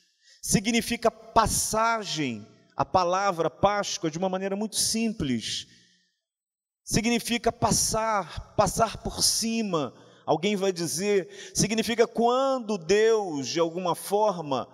significa 0.41 1.11
passagem. 1.11 2.47
A 2.75 2.85
palavra 2.85 3.49
Páscoa, 3.49 4.09
de 4.09 4.17
uma 4.17 4.29
maneira 4.29 4.55
muito 4.55 4.75
simples, 4.75 5.67
significa 6.83 7.51
passar, 7.51 8.55
passar 8.55 8.97
por 8.97 9.21
cima, 9.21 9.93
Alguém 10.25 10.55
vai 10.55 10.71
dizer, 10.71 11.27
significa 11.53 12.07
quando 12.07 12.77
Deus, 12.77 13.47
de 13.47 13.59
alguma 13.59 13.95
forma, 13.95 14.67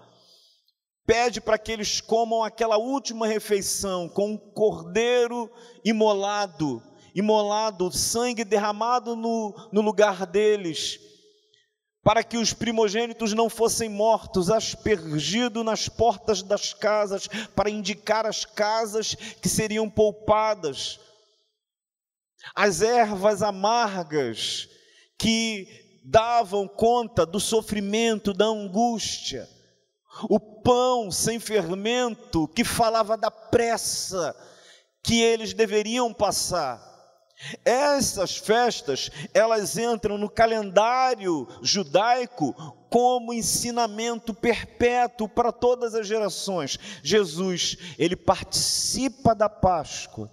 pede 1.05 1.39
para 1.39 1.57
que 1.57 1.71
eles 1.71 2.01
comam 2.01 2.43
aquela 2.43 2.77
última 2.77 3.25
refeição 3.25 4.09
com 4.09 4.31
um 4.31 4.37
cordeiro 4.37 5.49
imolado, 5.85 6.83
imolado, 7.15 7.91
sangue 7.91 8.43
derramado 8.43 9.15
no, 9.15 9.69
no 9.71 9.81
lugar 9.81 10.25
deles, 10.25 10.99
para 12.07 12.23
que 12.23 12.37
os 12.37 12.53
primogênitos 12.53 13.33
não 13.33 13.49
fossem 13.49 13.89
mortos, 13.89 14.49
aspergido 14.49 15.61
nas 15.61 15.89
portas 15.89 16.41
das 16.41 16.73
casas, 16.73 17.27
para 17.53 17.69
indicar 17.69 18.25
as 18.25 18.45
casas 18.45 19.13
que 19.13 19.49
seriam 19.49 19.89
poupadas. 19.89 21.01
As 22.55 22.81
ervas 22.81 23.43
amargas 23.43 24.69
que 25.19 25.67
davam 26.05 26.65
conta 26.65 27.25
do 27.25 27.41
sofrimento, 27.41 28.33
da 28.33 28.45
angústia, 28.45 29.45
o 30.29 30.39
pão 30.39 31.11
sem 31.11 31.41
fermento 31.41 32.47
que 32.47 32.63
falava 32.63 33.17
da 33.17 33.29
pressa 33.29 34.33
que 35.03 35.21
eles 35.21 35.53
deveriam 35.53 36.13
passar. 36.13 36.81
Essas 37.63 38.35
festas, 38.35 39.11
elas 39.33 39.77
entram 39.77 40.17
no 40.17 40.29
calendário 40.29 41.47
judaico 41.61 42.53
como 42.89 43.33
ensinamento 43.33 44.33
perpétuo 44.33 45.29
para 45.29 45.51
todas 45.51 45.93
as 45.93 46.07
gerações. 46.07 46.79
Jesus, 47.03 47.77
ele 47.99 48.15
participa 48.15 49.35
da 49.35 49.47
Páscoa. 49.47 50.31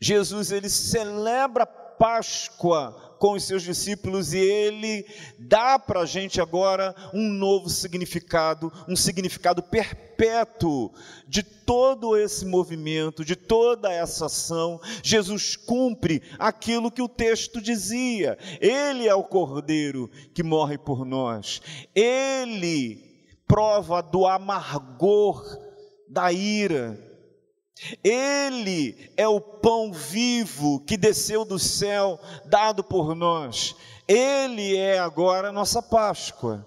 Jesus 0.00 0.50
ele 0.50 0.68
celebra 0.68 1.66
Páscoa 1.66 3.09
com 3.20 3.34
os 3.34 3.44
seus 3.44 3.62
discípulos 3.62 4.32
e 4.32 4.38
ele 4.38 5.06
dá 5.38 5.78
para 5.78 6.00
a 6.00 6.06
gente 6.06 6.40
agora 6.40 6.94
um 7.12 7.28
novo 7.28 7.68
significado, 7.68 8.72
um 8.88 8.96
significado 8.96 9.62
perpétuo 9.62 10.90
de 11.28 11.42
todo 11.42 12.16
esse 12.16 12.46
movimento, 12.46 13.22
de 13.22 13.36
toda 13.36 13.92
essa 13.92 14.24
ação. 14.24 14.80
Jesus 15.02 15.54
cumpre 15.54 16.22
aquilo 16.38 16.90
que 16.90 17.02
o 17.02 17.08
texto 17.08 17.60
dizia: 17.60 18.38
Ele 18.58 19.06
é 19.06 19.14
o 19.14 19.22
Cordeiro 19.22 20.10
que 20.32 20.42
morre 20.42 20.78
por 20.78 21.04
nós, 21.04 21.60
ele 21.94 23.04
prova 23.46 24.00
do 24.00 24.26
amargor 24.26 25.44
da 26.08 26.32
ira 26.32 27.09
ele 28.02 29.10
é 29.16 29.26
o 29.26 29.40
pão 29.40 29.92
vivo 29.92 30.80
que 30.80 30.96
desceu 30.96 31.44
do 31.44 31.58
céu, 31.58 32.20
dado 32.46 32.84
por 32.84 33.14
nós. 33.14 33.74
Ele 34.06 34.76
é 34.76 34.98
agora 34.98 35.48
a 35.48 35.52
nossa 35.52 35.80
Páscoa. 35.82 36.66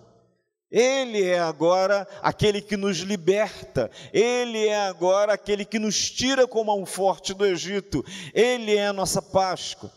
Ele 0.72 1.24
é 1.24 1.38
agora 1.38 2.08
aquele 2.20 2.60
que 2.60 2.76
nos 2.76 2.98
liberta, 2.98 3.92
Ele 4.12 4.66
é 4.66 4.88
agora 4.88 5.34
aquele 5.34 5.66
que 5.66 5.78
nos 5.78 6.10
tira 6.10 6.48
com 6.48 6.64
mão 6.64 6.84
forte 6.84 7.32
do 7.32 7.46
Egito, 7.46 8.04
Ele 8.34 8.76
é 8.76 8.88
a 8.88 8.94
nossa 8.94 9.22
Páscoa. 9.22 9.94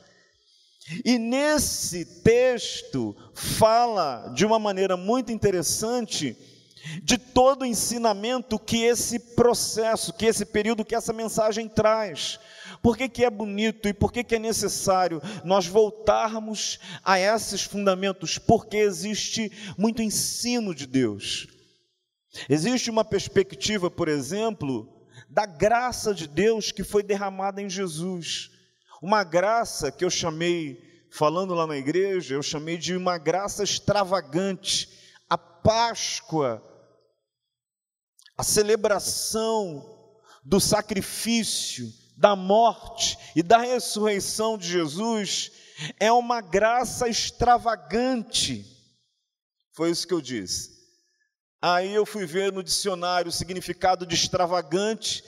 E 1.03 1.19
nesse 1.19 2.05
texto 2.23 3.17
fala 3.35 4.31
de 4.35 4.45
uma 4.45 4.59
maneira 4.59 4.99
muito 4.99 5.33
interessante 5.33 6.37
de 7.03 7.19
todo 7.19 7.63
o 7.63 7.67
ensinamento 7.67 8.59
que 8.59 8.83
esse 8.83 9.19
processo, 9.19 10.13
que 10.13 10.27
esse 10.27 10.45
período, 10.45 10.85
que 10.85 10.95
essa 10.95 11.13
mensagem 11.13 11.69
traz. 11.69 12.39
Por 12.83 12.97
que, 12.97 13.09
que 13.09 13.25
é 13.25 13.31
bonito 13.31 13.89
e 13.89 13.95
por 13.95 14.13
que, 14.13 14.23
que 14.23 14.37
é 14.37 14.39
necessário 14.39 15.21
nós 15.45 15.67
voltarmos 15.67 16.79
a 17.05 17.19
esses 17.19 17.63
fundamentos? 17.63 18.39
Porque 18.39 18.77
existe 18.77 19.51
muito 19.77 20.03
ensino 20.03 20.75
de 20.75 20.87
Deus. 20.87 21.49
Existe 22.49 22.91
uma 22.91 23.05
perspectiva, 23.05 23.91
por 23.91 24.09
exemplo, 24.09 24.89
da 25.29 25.47
graça 25.47 26.15
de 26.15 26.29
Deus 26.29 26.71
que 26.71 26.85
foi 26.85 27.03
derramada 27.03 27.61
em 27.61 27.69
Jesus. 27.69 28.51
Uma 29.03 29.25
graça 29.25 29.91
que 29.91 30.05
eu 30.05 30.11
chamei, 30.11 31.07
falando 31.11 31.55
lá 31.55 31.67
na 31.67 31.77
igreja, 31.77 32.35
eu 32.35 32.43
chamei 32.43 32.77
de 32.77 32.95
uma 32.97 33.19
graça 33.19 33.63
extravagante. 33.63 34.89
A 35.29 35.37
Páscoa 35.37 36.63
a 38.37 38.43
celebração 38.43 39.85
do 40.45 40.61
sacrifício, 40.61 41.93
da 42.17 42.35
morte 42.35 43.19
e 43.35 43.43
da 43.43 43.59
ressurreição 43.59 44.57
de 44.57 44.69
Jesus 44.69 45.53
é 46.01 46.11
uma 46.11 46.41
graça 46.41 47.09
extravagante. 47.09 48.65
Foi 49.73 49.91
isso 49.91 50.07
que 50.07 50.15
eu 50.15 50.21
disse. 50.21 50.77
Aí 51.61 51.93
eu 51.95 52.07
fui 52.07 52.27
ver 52.27 52.53
no 52.53 52.63
dicionário 52.63 53.29
o 53.29 53.33
significado 53.33 54.07
de 54.07 54.15
extravagante 54.15 55.23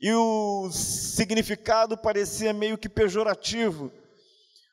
e 0.00 0.12
o 0.12 0.70
significado 0.72 1.96
parecia 1.96 2.52
meio 2.52 2.76
que 2.76 2.88
pejorativo, 2.88 3.92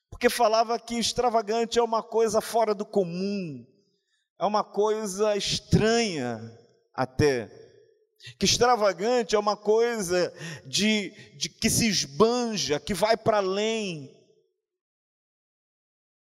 porque 0.10 0.30
falava 0.30 0.80
que 0.80 0.96
extravagante 0.96 1.78
é 1.78 1.84
uma 1.84 2.02
coisa 2.02 2.42
fora 2.42 2.74
do 2.74 2.86
comum, 2.86 3.64
é 4.40 4.46
uma 4.46 4.64
coisa 4.64 5.36
estranha 5.36 6.40
até. 6.96 7.69
Que 8.38 8.46
extravagante 8.46 9.36
é 9.36 9.40
uma 9.40 9.56
coisa 9.56 10.34
de, 10.66 11.12
de 11.38 11.50
que 11.50 11.70
se 11.70 11.88
esbanja, 11.88 12.80
que 12.80 12.94
vai 12.94 13.16
para 13.16 13.38
além, 13.38 14.14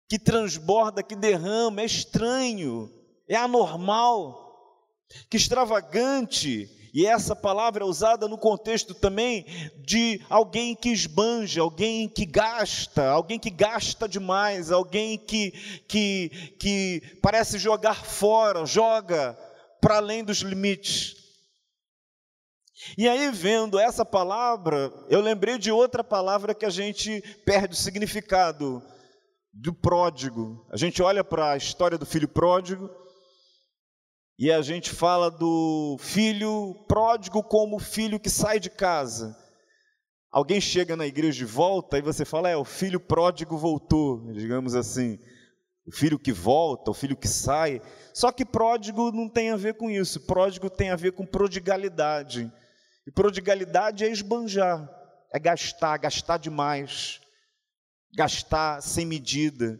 que 0.07 0.19
transborda, 0.19 1.03
que 1.03 1.15
derrama, 1.15 1.81
é 1.81 1.85
estranho, 1.85 2.91
é 3.27 3.35
anormal. 3.35 4.45
Que 5.29 5.37
extravagante, 5.37 6.69
e 6.93 7.05
essa 7.05 7.35
palavra 7.35 7.83
é 7.83 7.87
usada 7.87 8.27
no 8.27 8.37
contexto 8.37 8.93
também 8.93 9.45
de 9.77 10.21
alguém 10.29 10.75
que 10.75 10.89
esbanja, 10.89 11.61
alguém 11.61 12.09
que 12.09 12.25
gasta, 12.25 13.07
alguém 13.07 13.39
que 13.39 13.49
gasta 13.49 14.07
demais, 14.07 14.71
alguém 14.71 15.17
que, 15.17 15.51
que, 15.87 16.55
que 16.59 17.17
parece 17.21 17.57
jogar 17.57 18.03
fora, 18.03 18.65
joga 18.65 19.37
para 19.79 19.97
além 19.97 20.23
dos 20.23 20.39
limites. 20.39 21.26
E 22.95 23.09
aí, 23.09 23.31
vendo 23.31 23.79
essa 23.79 24.05
palavra, 24.05 24.93
eu 25.09 25.19
lembrei 25.19 25.57
de 25.57 25.71
outra 25.71 26.03
palavra 26.03 26.53
que 26.53 26.65
a 26.65 26.69
gente 26.69 27.21
perde 27.43 27.73
o 27.73 27.77
significado 27.77 28.83
do 29.51 29.73
pródigo. 29.73 30.65
A 30.71 30.77
gente 30.77 31.01
olha 31.01 31.23
para 31.23 31.51
a 31.51 31.57
história 31.57 31.97
do 31.97 32.05
filho 32.05 32.27
pródigo 32.27 32.89
e 34.37 34.51
a 34.51 34.61
gente 34.61 34.91
fala 34.91 35.31
do 35.31 35.97
filho 35.99 36.75
pródigo 36.87 37.41
como 37.41 37.79
filho 37.79 38.19
que 38.19 38.29
sai 38.29 38.59
de 38.59 38.69
casa. 38.69 39.35
Alguém 40.31 40.61
chega 40.61 40.95
na 40.95 41.07
igreja 41.07 41.39
de 41.39 41.45
volta 41.45 41.97
e 41.97 42.01
você 42.01 42.23
fala, 42.23 42.49
é, 42.49 42.55
o 42.55 42.65
filho 42.65 42.99
pródigo 42.99 43.57
voltou, 43.57 44.31
digamos 44.33 44.75
assim. 44.75 45.17
O 45.87 45.91
filho 45.91 46.19
que 46.19 46.33
volta, 46.33 46.91
o 46.91 46.93
filho 46.93 47.15
que 47.15 47.27
sai. 47.27 47.81
Só 48.13 48.31
que 48.31 48.45
pródigo 48.45 49.11
não 49.11 49.27
tem 49.29 49.51
a 49.51 49.55
ver 49.55 49.75
com 49.75 49.89
isso. 49.89 50.19
Pródigo 50.27 50.69
tem 50.69 50.91
a 50.91 50.95
ver 50.95 51.13
com 51.13 51.25
prodigalidade. 51.25 52.51
E 53.07 53.11
prodigalidade 53.11 54.03
é 54.03 54.11
esbanjar, 54.11 54.85
é 55.31 55.39
gastar, 55.39 55.95
gastar 55.95 56.35
demais, 56.35 57.21
gastar 58.13 58.81
sem 58.81 59.05
medida. 59.05 59.79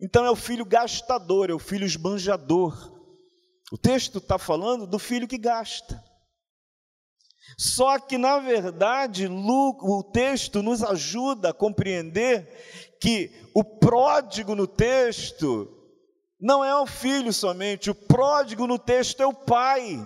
Então 0.00 0.24
é 0.24 0.30
o 0.30 0.34
filho 0.34 0.64
gastador, 0.64 1.50
é 1.50 1.54
o 1.54 1.58
filho 1.60 1.86
esbanjador. 1.86 2.74
O 3.70 3.78
texto 3.78 4.18
está 4.18 4.38
falando 4.38 4.88
do 4.88 4.98
filho 4.98 5.28
que 5.28 5.38
gasta. 5.38 6.02
Só 7.56 7.96
que, 8.00 8.18
na 8.18 8.40
verdade, 8.40 9.28
o 9.28 10.02
texto 10.12 10.64
nos 10.64 10.82
ajuda 10.82 11.50
a 11.50 11.54
compreender 11.54 12.98
que 13.00 13.30
o 13.54 13.62
pródigo 13.62 14.56
no 14.56 14.66
texto 14.66 15.76
não 16.40 16.64
é 16.64 16.74
o 16.74 16.86
filho 16.86 17.32
somente, 17.32 17.88
o 17.88 17.94
pródigo 17.94 18.66
no 18.66 18.80
texto 18.80 19.20
é 19.22 19.26
o 19.26 19.32
pai. 19.32 20.04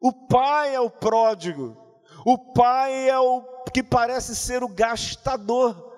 O 0.00 0.12
pai 0.12 0.74
é 0.74 0.80
o 0.80 0.90
pródigo, 0.90 1.76
o 2.24 2.38
pai 2.52 3.08
é 3.08 3.18
o 3.18 3.42
que 3.72 3.82
parece 3.82 4.34
ser 4.36 4.62
o 4.62 4.68
gastador, 4.68 5.96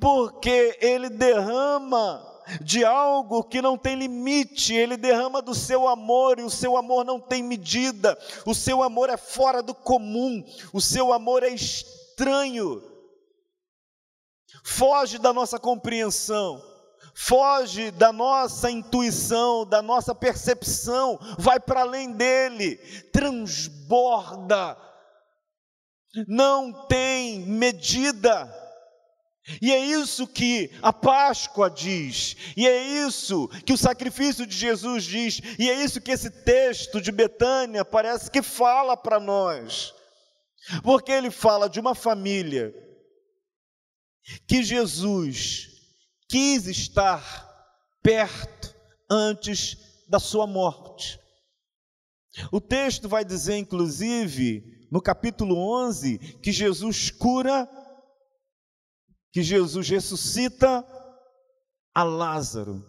porque 0.00 0.78
ele 0.80 1.08
derrama 1.08 2.28
de 2.60 2.84
algo 2.84 3.44
que 3.44 3.62
não 3.62 3.76
tem 3.76 3.94
limite, 3.94 4.74
ele 4.74 4.96
derrama 4.96 5.40
do 5.42 5.54
seu 5.54 5.86
amor 5.86 6.38
e 6.38 6.42
o 6.42 6.50
seu 6.50 6.76
amor 6.76 7.04
não 7.04 7.20
tem 7.20 7.42
medida, 7.42 8.18
o 8.46 8.54
seu 8.54 8.82
amor 8.82 9.10
é 9.10 9.16
fora 9.16 9.62
do 9.62 9.74
comum, 9.74 10.44
o 10.72 10.80
seu 10.80 11.12
amor 11.12 11.42
é 11.42 11.48
estranho, 11.48 12.82
foge 14.64 15.18
da 15.18 15.32
nossa 15.32 15.58
compreensão, 15.58 16.62
foge 17.14 17.90
da 17.90 18.12
nossa 18.12 18.70
intuição, 18.70 19.66
da 19.66 19.82
nossa 19.82 20.14
percepção, 20.14 21.18
vai 21.38 21.60
para 21.60 21.82
além 21.82 22.12
dele, 22.12 22.76
transborda, 23.12 24.76
não 26.26 26.86
tem 26.86 27.40
medida. 27.40 28.60
E 29.60 29.72
é 29.72 29.78
isso 29.78 30.26
que 30.26 30.70
a 30.80 30.92
Páscoa 30.92 31.68
diz, 31.68 32.36
e 32.56 32.66
é 32.66 32.80
isso 32.80 33.48
que 33.66 33.72
o 33.72 33.78
sacrifício 33.78 34.46
de 34.46 34.56
Jesus 34.56 35.02
diz, 35.02 35.40
e 35.58 35.68
é 35.68 35.82
isso 35.82 36.00
que 36.00 36.12
esse 36.12 36.30
texto 36.30 37.00
de 37.00 37.10
Betânia 37.10 37.84
parece 37.84 38.30
que 38.30 38.40
fala 38.40 38.96
para 38.96 39.18
nós, 39.18 39.92
porque 40.84 41.10
ele 41.10 41.30
fala 41.30 41.68
de 41.68 41.80
uma 41.80 41.92
família 41.92 42.72
que 44.46 44.62
Jesus 44.62 45.71
quis 46.32 46.66
estar 46.66 47.22
perto 48.02 48.74
antes 49.10 49.76
da 50.08 50.18
sua 50.18 50.46
morte. 50.46 51.20
O 52.50 52.58
texto 52.58 53.06
vai 53.06 53.22
dizer, 53.22 53.58
inclusive, 53.58 54.88
no 54.90 55.02
capítulo 55.02 55.54
11, 55.58 56.18
que 56.42 56.50
Jesus 56.50 57.10
cura 57.10 57.68
que 59.30 59.42
Jesus 59.42 59.88
ressuscita 59.88 60.86
a 61.94 62.02
Lázaro. 62.02 62.82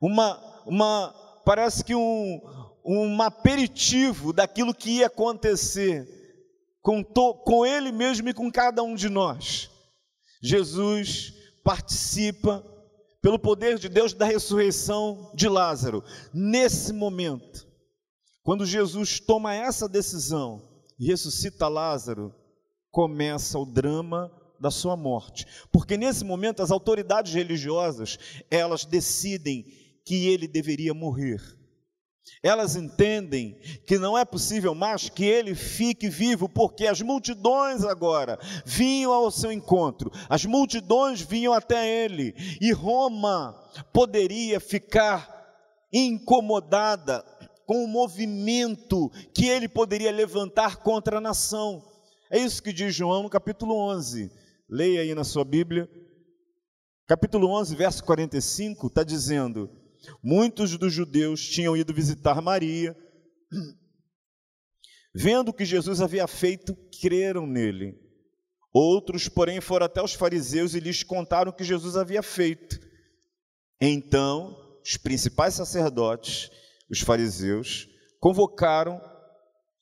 Uma, 0.00 0.64
uma 0.64 1.40
parece 1.44 1.84
que 1.84 1.94
um, 1.94 2.40
um 2.84 3.22
aperitivo 3.22 4.32
daquilo 4.32 4.74
que 4.74 4.98
ia 4.98 5.06
acontecer 5.06 6.08
com, 6.80 7.02
to, 7.02 7.34
com 7.44 7.64
ele 7.64 7.92
mesmo 7.92 8.28
e 8.28 8.34
com 8.34 8.50
cada 8.50 8.82
um 8.82 8.96
de 8.96 9.08
nós. 9.08 9.70
Jesus 10.42 11.41
participa, 11.62 12.64
pelo 13.20 13.38
poder 13.38 13.78
de 13.78 13.88
Deus, 13.88 14.12
da 14.12 14.26
ressurreição 14.26 15.30
de 15.34 15.48
Lázaro. 15.48 16.02
Nesse 16.34 16.92
momento, 16.92 17.66
quando 18.42 18.66
Jesus 18.66 19.20
toma 19.20 19.54
essa 19.54 19.88
decisão 19.88 20.60
e 20.98 21.06
ressuscita 21.06 21.68
Lázaro, 21.68 22.34
começa 22.90 23.58
o 23.58 23.64
drama 23.64 24.30
da 24.60 24.70
sua 24.70 24.96
morte. 24.96 25.46
Porque 25.72 25.96
nesse 25.96 26.24
momento 26.24 26.62
as 26.62 26.70
autoridades 26.70 27.32
religiosas, 27.32 28.18
elas 28.50 28.84
decidem 28.84 29.64
que 30.04 30.26
ele 30.26 30.48
deveria 30.48 30.92
morrer. 30.92 31.40
Elas 32.42 32.76
entendem 32.76 33.56
que 33.86 33.98
não 33.98 34.16
é 34.18 34.24
possível 34.24 34.74
mais 34.74 35.08
que 35.08 35.24
ele 35.24 35.54
fique 35.54 36.08
vivo, 36.08 36.48
porque 36.48 36.86
as 36.86 37.00
multidões 37.00 37.84
agora 37.84 38.38
vinham 38.64 39.12
ao 39.12 39.30
seu 39.30 39.52
encontro, 39.52 40.10
as 40.28 40.44
multidões 40.44 41.20
vinham 41.20 41.52
até 41.52 41.88
ele, 42.04 42.34
e 42.60 42.72
Roma 42.72 43.54
poderia 43.92 44.58
ficar 44.58 45.30
incomodada 45.92 47.24
com 47.66 47.84
o 47.84 47.88
movimento 47.88 49.10
que 49.34 49.46
ele 49.46 49.68
poderia 49.68 50.10
levantar 50.10 50.76
contra 50.76 51.18
a 51.18 51.20
nação. 51.20 51.82
É 52.30 52.38
isso 52.38 52.62
que 52.62 52.72
diz 52.72 52.94
João 52.94 53.22
no 53.22 53.30
capítulo 53.30 53.76
11. 53.76 54.30
Leia 54.68 55.02
aí 55.02 55.14
na 55.14 55.22
sua 55.22 55.44
Bíblia. 55.44 55.88
Capítulo 57.06 57.48
11, 57.48 57.76
verso 57.76 58.02
45, 58.04 58.86
está 58.86 59.04
dizendo: 59.04 59.70
Muitos 60.22 60.76
dos 60.76 60.92
judeus 60.92 61.46
tinham 61.48 61.76
ido 61.76 61.92
visitar 61.92 62.40
Maria, 62.40 62.96
vendo 65.14 65.50
o 65.50 65.52
que 65.52 65.64
Jesus 65.64 66.00
havia 66.00 66.26
feito, 66.26 66.76
creram 67.00 67.46
nele. 67.46 68.00
Outros, 68.72 69.28
porém, 69.28 69.60
foram 69.60 69.86
até 69.86 70.02
os 70.02 70.14
fariseus 70.14 70.74
e 70.74 70.80
lhes 70.80 71.02
contaram 71.02 71.50
o 71.50 71.54
que 71.54 71.64
Jesus 71.64 71.96
havia 71.96 72.22
feito. 72.22 72.80
Então, 73.80 74.56
os 74.84 74.96
principais 74.96 75.54
sacerdotes, 75.54 76.50
os 76.90 77.00
fariseus, 77.00 77.86
convocaram 78.18 79.00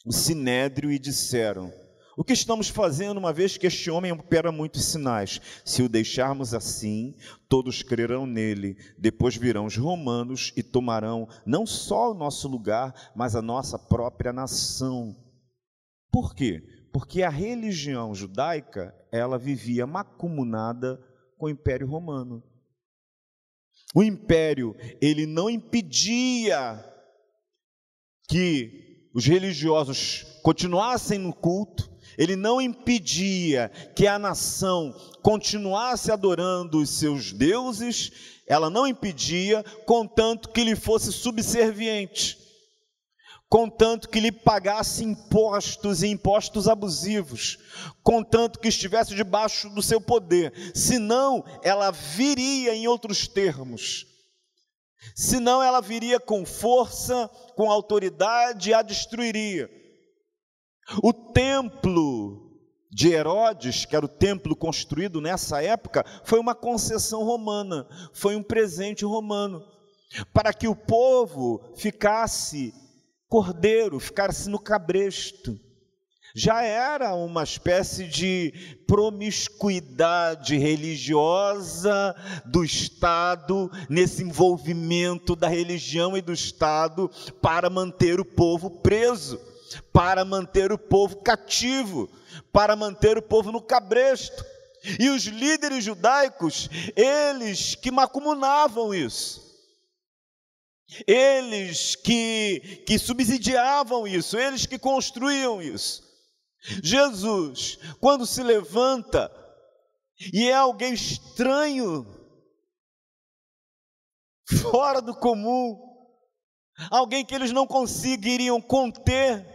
o 0.05 0.13
sinédrio 0.13 0.91
e 0.91 0.99
disseram: 0.99 1.73
o 2.21 2.23
que 2.23 2.35
estamos 2.35 2.69
fazendo, 2.69 3.17
uma 3.17 3.33
vez 3.33 3.57
que 3.57 3.67
este 3.67 3.91
homem 3.91 4.13
opera 4.13 4.53
muitos 4.53 4.85
sinais? 4.85 5.41
Se 5.65 5.83
o 5.83 5.89
deixarmos 5.89 6.53
assim, 6.53 7.17
todos 7.49 7.83
crerão 7.83 8.27
nele. 8.27 8.77
Depois 8.99 9.39
virão 9.39 9.65
os 9.65 9.79
romanos 9.79 10.53
e 10.55 10.63
tomarão 10.63 11.27
não 11.47 11.65
só 11.65 12.11
o 12.11 12.15
nosso 12.15 12.47
lugar, 12.47 12.93
mas 13.17 13.35
a 13.35 13.41
nossa 13.41 13.79
própria 13.79 14.35
nação. 14.35 15.17
Por 16.13 16.35
quê? 16.35 16.63
Porque 16.93 17.23
a 17.23 17.31
religião 17.31 18.15
judaica, 18.15 18.95
ela 19.11 19.39
vivia 19.39 19.87
macumunada 19.87 21.03
com 21.39 21.47
o 21.47 21.51
Império 21.51 21.87
Romano. 21.87 22.43
O 23.95 24.03
império, 24.03 24.77
ele 25.01 25.25
não 25.25 25.49
impedia 25.49 26.85
que 28.29 29.09
os 29.15 29.25
religiosos 29.25 30.39
continuassem 30.43 31.19
no 31.19 31.33
culto, 31.33 31.90
ele 32.17 32.37
não 32.37 32.61
impedia 32.61 33.71
que 33.95 34.07
a 34.07 34.19
nação 34.19 34.95
continuasse 35.23 36.11
adorando 36.11 36.79
os 36.79 36.91
seus 36.91 37.33
deuses, 37.33 38.11
ela 38.47 38.69
não 38.69 38.87
impedia, 38.87 39.65
contanto 39.87 40.49
que 40.49 40.65
lhe 40.65 40.75
fosse 40.75 41.13
subserviente, 41.13 42.39
contanto 43.49 44.09
que 44.09 44.21
lhe 44.21 44.33
pagasse 44.33 45.05
impostos 45.05 46.03
e 46.03 46.09
impostos 46.09 46.69
abusivos, 46.69 47.59
contanto 48.03 48.59
que 48.59 48.69
estivesse 48.69 49.15
debaixo 49.15 49.69
do 49.71 49.83
seu 49.83 50.01
poder, 50.01 50.53
senão 50.75 51.45
ela 51.63 51.91
viria 51.91 52.75
em 52.75 52.87
outros 52.89 53.29
termos. 53.29 54.07
Senão 55.15 55.63
ela 55.63 55.81
viria 55.81 56.21
com 56.21 56.45
força, 56.45 57.29
com 57.57 57.71
autoridade 57.71 58.71
e 58.71 58.75
a 58.75 58.83
destruiria. 58.83 59.80
O 61.03 61.13
templo 61.13 62.51
de 62.91 63.13
Herodes, 63.13 63.85
que 63.85 63.95
era 63.95 64.05
o 64.05 64.09
templo 64.09 64.57
construído 64.57 65.21
nessa 65.21 65.63
época, 65.63 66.05
foi 66.25 66.41
uma 66.41 66.55
concessão 66.55 67.23
romana, 67.23 67.87
foi 68.13 68.35
um 68.35 68.43
presente 68.43 69.05
romano, 69.05 69.63
para 70.33 70.53
que 70.53 70.67
o 70.67 70.75
povo 70.75 71.63
ficasse 71.77 72.75
cordeiro, 73.29 74.01
ficasse 74.01 74.49
no 74.49 74.59
cabresto. 74.59 75.59
Já 76.35 76.63
era 76.63 77.15
uma 77.15 77.43
espécie 77.43 78.07
de 78.07 78.53
promiscuidade 78.87 80.57
religiosa 80.57 82.15
do 82.45 82.65
Estado, 82.65 83.71
nesse 83.89 84.23
envolvimento 84.23 85.35
da 85.35 85.49
religião 85.49 86.17
e 86.17 86.21
do 86.21 86.33
Estado 86.33 87.11
para 87.41 87.69
manter 87.69 88.21
o 88.21 88.25
povo 88.25 88.71
preso 88.71 89.41
para 89.93 90.25
manter 90.25 90.73
o 90.73 90.79
povo 90.79 91.17
cativo, 91.17 92.11
para 92.53 92.75
manter 92.77 93.19
o 93.19 93.23
povo 93.23 93.53
no 93.53 93.61
cabresto. 93.61 94.45
E 94.99 95.11
os 95.11 95.25
líderes 95.25 95.85
judaicos, 95.85 96.69
eles 96.97 97.75
que 97.75 97.91
macumunavam 97.91 98.95
isso. 98.95 99.51
Eles 101.07 101.95
que, 101.95 102.83
que 102.87 102.99
subsidiavam 102.99 104.09
isso, 104.09 104.39
eles 104.39 104.67
que 104.67 104.79
construíam 104.79 105.63
isso. 105.63 106.03
Jesus, 106.83 107.79
quando 108.01 108.27
se 108.27 108.43
levanta 108.43 109.31
e 110.33 110.49
é 110.49 110.55
alguém 110.55 110.93
estranho, 110.93 112.07
fora 114.61 115.01
do 115.01 115.15
comum, 115.15 115.79
alguém 116.91 117.25
que 117.25 117.35
eles 117.35 117.53
não 117.53 117.67
conseguiriam 117.67 118.61
conter, 118.61 119.47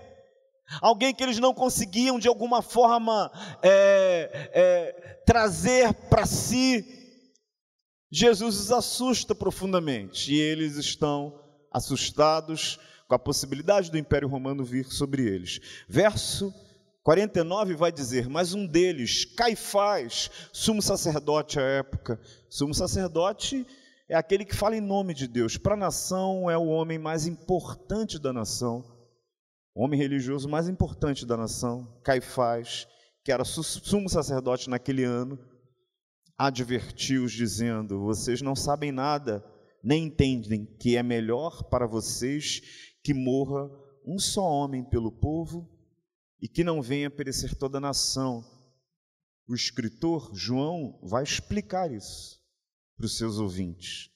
alguém 0.82 1.14
que 1.14 1.24
eles 1.24 1.40
não 1.40 1.54
conseguiam 1.54 2.20
de 2.20 2.28
alguma 2.28 2.62
forma 2.62 3.32
é, 3.62 4.50
é, 4.54 5.22
trazer 5.26 5.94
para 6.10 6.26
si, 6.26 6.86
Jesus 8.12 8.58
os 8.60 8.72
assusta 8.72 9.36
profundamente 9.36 10.34
e 10.34 10.40
eles 10.40 10.78
estão 10.78 11.40
assustados 11.72 12.80
com 13.08 13.16
a 13.16 13.20
possibilidade 13.20 13.92
do 13.92 13.98
Império 13.98 14.28
Romano 14.28 14.64
vir 14.64 14.86
sobre 14.86 15.24
eles. 15.24 15.60
Verso 15.88 16.54
49 17.04 17.76
vai 17.76 17.92
dizer: 17.92 18.28
Mas 18.28 18.54
um 18.54 18.66
deles, 18.66 19.26
Caifás, 19.26 20.32
sumo 20.52 20.82
sacerdote 20.82 21.60
à 21.60 21.64
época, 21.64 22.20
sumo 22.50 22.74
sacerdote 22.74 23.66
é 24.08 24.16
aquele 24.16 24.46
que 24.46 24.56
fala 24.56 24.76
em 24.76 24.82
nome 24.82 25.14
de 25.14 25.28
Deus. 25.28 25.58
Para 25.58 25.74
a 25.74 25.78
nação, 25.78 26.50
é 26.50 26.58
o 26.58 26.68
homem 26.68 26.98
mais 26.98 27.28
importante 27.28 28.20
da 28.20 28.32
nação, 28.32 28.84
o 29.76 29.84
homem 29.84 30.00
religioso 30.00 30.48
mais 30.48 30.70
importante 30.70 31.26
da 31.26 31.36
nação, 31.36 31.86
Caifás, 32.02 32.88
que 33.26 33.32
era 33.32 33.44
sumo 33.44 34.08
sacerdote 34.08 34.70
naquele 34.70 35.04
ano, 35.04 35.38
advertiu-os, 36.38 37.34
dizendo: 37.34 38.00
Vocês 38.00 38.42
não 38.42 38.56
sabem 38.56 38.94
nada, 38.94 39.44
nem 39.84 40.06
entendem 40.06 40.66
que 40.80 40.96
é 40.96 41.04
melhor 41.04 41.64
para 41.64 41.86
vocês 41.86 42.62
que 43.04 43.14
morra 43.14 43.70
um 44.06 44.18
só 44.18 44.44
homem 44.44 44.84
pelo 44.84 45.12
povo 45.12 45.70
e 46.42 46.48
que 46.48 46.64
não 46.64 46.82
venha 46.82 47.12
perecer 47.12 47.54
toda 47.56 47.78
a 47.78 47.82
nação. 47.82 48.44
O 49.48 49.54
escritor 49.54 50.32
João 50.34 51.00
vai 51.04 51.24
explicar 51.24 51.92
isso 51.92 52.40
para 52.96 53.06
os 53.06 53.18
seus 53.18 53.40
ouvintes. 53.40 54.10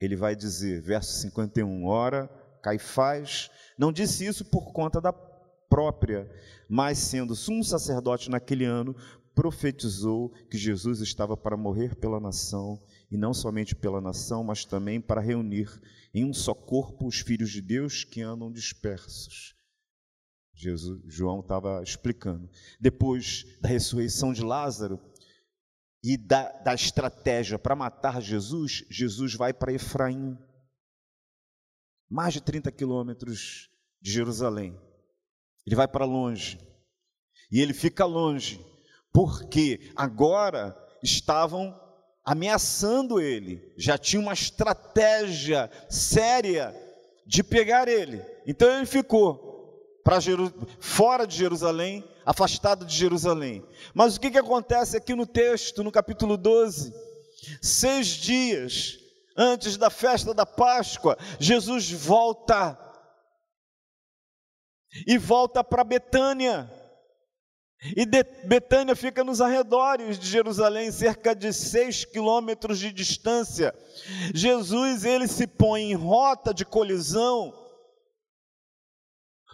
Ele 0.00 0.16
vai 0.16 0.34
dizer, 0.34 0.82
verso 0.82 1.12
51, 1.20 1.86
ora, 1.86 2.28
Caifás 2.66 3.48
não 3.78 3.92
disse 3.92 4.26
isso 4.26 4.44
por 4.44 4.72
conta 4.72 5.00
da 5.00 5.12
própria, 5.12 6.28
mas 6.68 6.98
sendo 6.98 7.36
sumo 7.36 7.62
sacerdote 7.62 8.28
naquele 8.28 8.64
ano, 8.64 8.96
profetizou 9.36 10.30
que 10.50 10.58
Jesus 10.58 11.00
estava 11.00 11.36
para 11.36 11.56
morrer 11.56 11.94
pela 11.94 12.18
nação, 12.18 12.76
e 13.08 13.16
não 13.16 13.32
somente 13.32 13.76
pela 13.76 14.00
nação, 14.00 14.42
mas 14.42 14.64
também 14.64 15.00
para 15.00 15.20
reunir 15.20 15.70
em 16.12 16.24
um 16.24 16.32
só 16.32 16.54
corpo 16.54 17.06
os 17.06 17.20
filhos 17.20 17.52
de 17.52 17.60
Deus 17.60 18.02
que 18.02 18.20
andam 18.20 18.50
dispersos. 18.50 19.54
Jesus, 20.52 21.00
João 21.06 21.38
estava 21.38 21.84
explicando. 21.84 22.50
Depois 22.80 23.44
da 23.60 23.68
ressurreição 23.68 24.32
de 24.32 24.42
Lázaro 24.42 24.98
e 26.02 26.16
da, 26.16 26.50
da 26.50 26.74
estratégia 26.74 27.60
para 27.60 27.76
matar 27.76 28.20
Jesus, 28.20 28.84
Jesus 28.90 29.34
vai 29.34 29.52
para 29.52 29.72
Efraim, 29.72 30.36
mais 32.08 32.34
de 32.34 32.40
30 32.40 32.70
quilômetros 32.72 33.70
de 34.00 34.12
Jerusalém. 34.12 34.78
Ele 35.66 35.76
vai 35.76 35.88
para 35.88 36.04
longe. 36.04 36.58
E 37.50 37.60
ele 37.60 37.72
fica 37.72 38.04
longe, 38.04 38.64
porque 39.12 39.92
agora 39.94 40.76
estavam 41.02 41.78
ameaçando 42.24 43.20
ele, 43.20 43.72
já 43.76 43.96
tinha 43.96 44.20
uma 44.20 44.32
estratégia 44.32 45.70
séria 45.88 46.74
de 47.24 47.42
pegar 47.44 47.86
ele. 47.86 48.20
Então 48.46 48.68
ele 48.76 48.86
ficou 48.86 49.46
para 50.02 50.18
fora 50.80 51.24
de 51.24 51.36
Jerusalém, 51.36 52.04
afastado 52.24 52.84
de 52.84 52.96
Jerusalém. 52.96 53.64
Mas 53.94 54.16
o 54.16 54.20
que, 54.20 54.30
que 54.30 54.38
acontece 54.38 54.96
aqui 54.96 55.14
no 55.14 55.26
texto, 55.26 55.84
no 55.84 55.92
capítulo 55.92 56.36
12? 56.36 56.92
Seis 57.60 58.08
dias 58.08 58.98
antes 59.36 59.76
da 59.76 59.90
festa 59.90 60.32
da 60.32 60.46
Páscoa, 60.46 61.16
Jesus 61.38 61.90
volta 61.90 62.78
e 65.06 65.18
volta 65.18 65.62
para 65.62 65.84
Betânia. 65.84 66.70
E 67.94 68.06
Betânia 68.46 68.96
fica 68.96 69.22
nos 69.22 69.40
arredores 69.40 70.18
de 70.18 70.26
Jerusalém, 70.26 70.90
cerca 70.90 71.34
de 71.34 71.52
seis 71.52 72.04
quilômetros 72.04 72.78
de 72.78 72.90
distância. 72.90 73.74
Jesus 74.34 75.04
ele 75.04 75.28
se 75.28 75.46
põe 75.46 75.90
em 75.90 75.94
rota 75.94 76.54
de 76.54 76.64
colisão 76.64 77.52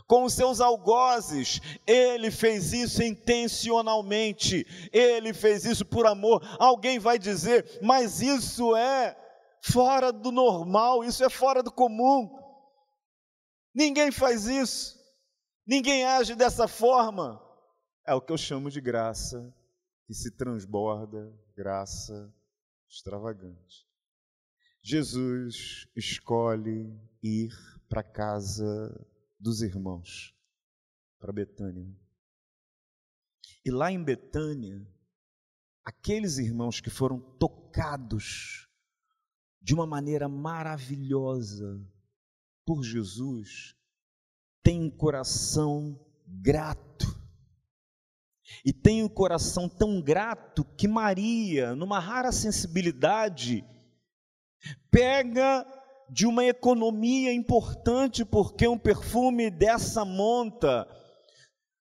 com 0.07 0.25
os 0.25 0.35
seus 0.35 0.61
algozes. 0.61 1.61
Ele 1.87 2.31
fez 2.31 2.73
isso 2.73 3.03
intencionalmente. 3.03 4.67
Ele 4.93 5.33
fez 5.35 5.65
isso 5.65 5.85
por 5.85 6.07
amor. 6.07 6.41
Alguém 6.59 6.99
vai 6.99 7.19
dizer, 7.19 7.81
mas 7.83 8.21
isso 8.23 8.77
é 8.77 9.17
fora 9.63 10.13
do 10.13 10.33
normal, 10.33 11.05
isso 11.05 11.25
é 11.25 11.31
fora 11.31 11.63
do 11.63 11.71
comum. 11.71 12.39
Ninguém 13.75 14.11
faz 14.11 14.47
isso. 14.47 15.01
Ninguém 15.67 16.05
age 16.05 16.35
dessa 16.35 16.67
forma. 16.67 17.41
É 18.07 18.13
o 18.13 18.21
que 18.21 18.33
eu 18.33 18.39
chamo 18.39 18.71
de 18.71 18.81
graça 18.81 19.55
que 20.07 20.15
se 20.15 20.37
transborda, 20.37 21.33
graça 21.57 22.35
extravagante. 22.89 23.87
Jesus 24.83 25.87
escolhe 25.97 26.93
ir 27.23 27.53
para 27.89 28.03
casa 28.03 29.07
dos 29.39 29.63
irmãos 29.63 30.35
para 31.21 31.33
Betânia. 31.33 31.87
E 33.65 33.71
lá 33.71 33.93
em 33.93 34.03
Betânia, 34.03 34.85
aqueles 35.85 36.39
irmãos 36.39 36.81
que 36.81 36.91
foram 36.91 37.21
tocados 37.39 38.69
de 39.63 39.75
uma 39.75 39.87
maneira 39.87 40.29
maravilhosa 40.29 41.81
por 42.67 42.83
Jesus, 42.83 43.75
têm 44.63 44.83
um 44.83 44.91
coração 44.91 45.99
grato. 46.27 47.07
E 48.65 48.73
tem 48.73 49.03
um 49.03 49.09
coração 49.09 49.69
tão 49.69 50.01
grato 50.01 50.65
que 50.77 50.87
Maria, 50.87 51.75
numa 51.75 51.99
rara 51.99 52.33
sensibilidade, 52.33 53.65
pega 54.91 55.67
de 56.11 56.27
uma 56.27 56.45
economia 56.45 57.33
importante, 57.33 58.25
porque 58.25 58.69
um 58.69 58.79
perfume 58.79 59.51
dessa 59.51 60.05
monta, 60.05 60.87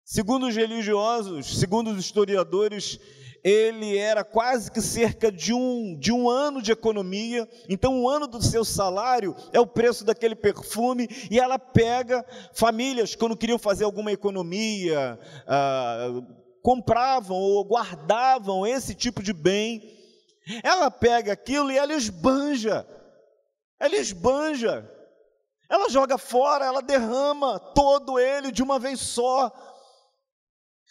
segundo 0.06 0.48
os 0.48 0.56
religiosos, 0.56 1.60
segundo 1.60 1.92
os 1.92 2.00
historiadores, 2.00 3.00
ele 3.44 3.98
era 3.98 4.24
quase 4.24 4.72
que 4.72 4.82
cerca 4.82 5.32
de 5.32 5.54
um, 5.54 5.98
de 5.98 6.12
um 6.12 6.30
ano 6.30 6.62
de 6.62 6.72
economia, 6.72 7.50
então 7.68 7.94
um 7.94 8.08
ano 8.08 8.28
do 8.28 8.42
seu 8.42 8.64
salário 8.64 9.36
é 9.52 9.60
o 9.60 9.66
preço 9.66 10.06
daquele 10.06 10.36
perfume, 10.36 11.08
e 11.30 11.40
ela 11.40 11.58
pega 11.58 12.26
famílias, 12.54 13.16
quando 13.16 13.38
queriam 13.38 13.58
fazer 13.58 13.84
alguma 13.84 14.12
economia, 14.12 15.20
ah, 15.48 16.22
compravam 16.62 17.38
ou 17.38 17.66
guardavam 17.66 18.66
esse 18.66 18.94
tipo 18.94 19.24
de 19.24 19.34
bem, 19.34 19.82
ela 20.64 20.92
pega 20.92 21.34
aquilo 21.34 21.72
e 21.72 21.78
ela 21.78 21.94
esbanja, 21.94 22.86
ela 23.80 23.96
esbanja, 23.96 24.88
ela 25.70 25.90
joga 25.90 26.18
fora, 26.18 26.66
ela 26.66 26.82
derrama 26.82 27.58
todo 27.58 28.20
ele 28.20 28.52
de 28.52 28.62
uma 28.62 28.78
vez 28.78 29.00
só. 29.00 29.52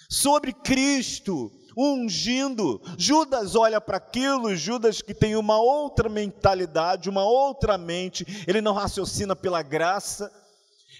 Sobre 0.08 0.52
Cristo, 0.54 1.52
ungindo. 1.76 2.80
Judas 2.98 3.54
olha 3.54 3.80
para 3.80 3.96
aquilo, 3.96 4.54
Judas 4.54 5.00
que 5.02 5.14
tem 5.14 5.36
uma 5.36 5.58
outra 5.58 6.08
mentalidade, 6.08 7.08
uma 7.08 7.24
outra 7.24 7.76
mente, 7.78 8.44
ele 8.46 8.60
não 8.60 8.72
raciocina 8.72 9.34
pela 9.34 9.62
graça, 9.62 10.30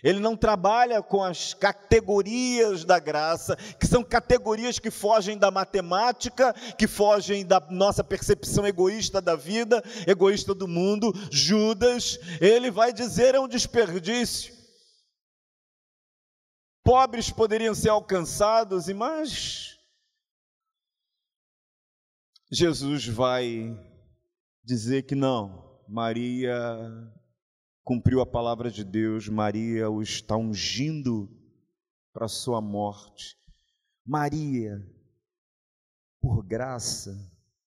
ele 0.03 0.19
não 0.19 0.37
trabalha 0.37 1.03
com 1.03 1.23
as 1.23 1.53
categorias 1.53 2.85
da 2.85 2.99
graça, 2.99 3.57
que 3.79 3.87
são 3.87 4.03
categorias 4.03 4.79
que 4.79 4.91
fogem 4.91 5.37
da 5.37 5.51
matemática, 5.51 6.55
que 6.79 6.87
fogem 6.87 7.45
da 7.45 7.61
nossa 7.71 8.03
percepção 8.03 8.67
egoísta 8.67 9.21
da 9.21 9.37
vida, 9.37 9.83
egoísta 10.07 10.55
do 10.55 10.67
mundo. 10.67 11.13
Judas, 11.31 12.19
ele 12.41 12.71
vai 12.71 12.93
dizer 12.93 13.35
é 13.35 13.41
um 13.41 13.49
desperdício. 13.49 14.55
Pobres 16.83 17.31
poderiam 17.31 17.75
ser 17.75 17.91
alcançados, 17.91 18.89
e 18.89 18.95
mais 18.95 19.79
Jesus 22.53 23.07
vai 23.07 23.79
dizer 24.65 25.05
que 25.05 25.15
não. 25.15 25.81
Maria 25.89 26.53
cumpriu 27.85 28.21
a 28.21 28.27
palavra 28.27 28.71
de 28.71 28.83
Deus, 28.83 29.29
Maria 29.29 29.89
o 29.89 30.03
está 30.03 30.37
ungindo 30.37 31.31
para 32.13 32.27
a 32.27 32.29
sua 32.29 32.61
morte. 32.61 33.37
Maria, 34.05 34.85
por 36.21 36.45
graça, 36.45 37.17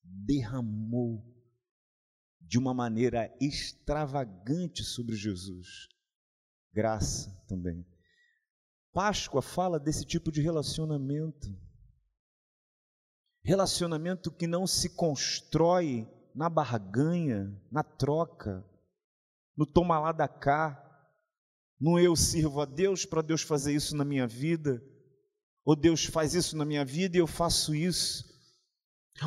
derramou 0.04 1.24
de 2.42 2.58
uma 2.58 2.74
maneira 2.74 3.34
extravagante 3.40 4.84
sobre 4.84 5.16
Jesus. 5.16 5.88
Graça 6.74 7.32
também. 7.48 7.86
Páscoa 8.92 9.42
fala 9.42 9.80
desse 9.80 10.06
tipo 10.06 10.30
de 10.30 10.42
relacionamento. 10.42 11.48
Relacionamento 13.44 14.32
que 14.32 14.48
não 14.48 14.66
se 14.66 14.96
constrói 14.96 16.08
na 16.34 16.50
barganha, 16.50 17.54
na 17.70 17.84
troca, 17.84 18.66
no 19.56 19.66
toma 19.66 20.00
lá 20.00 20.12
da 20.12 20.28
cá, 20.28 20.80
no 21.80 22.00
eu 22.00 22.16
sirvo 22.16 22.62
a 22.62 22.66
Deus 22.66 23.06
para 23.06 23.22
Deus 23.22 23.42
fazer 23.42 23.74
isso 23.74 23.96
na 23.98 24.06
minha 24.06 24.26
vida, 24.26 24.82
ou 25.66 25.76
Deus 25.76 26.06
faz 26.06 26.34
isso 26.34 26.56
na 26.56 26.64
minha 26.64 26.86
vida 26.86 27.18
e 27.18 27.20
eu 27.20 27.28
faço 27.28 27.76
isso, 27.76 28.24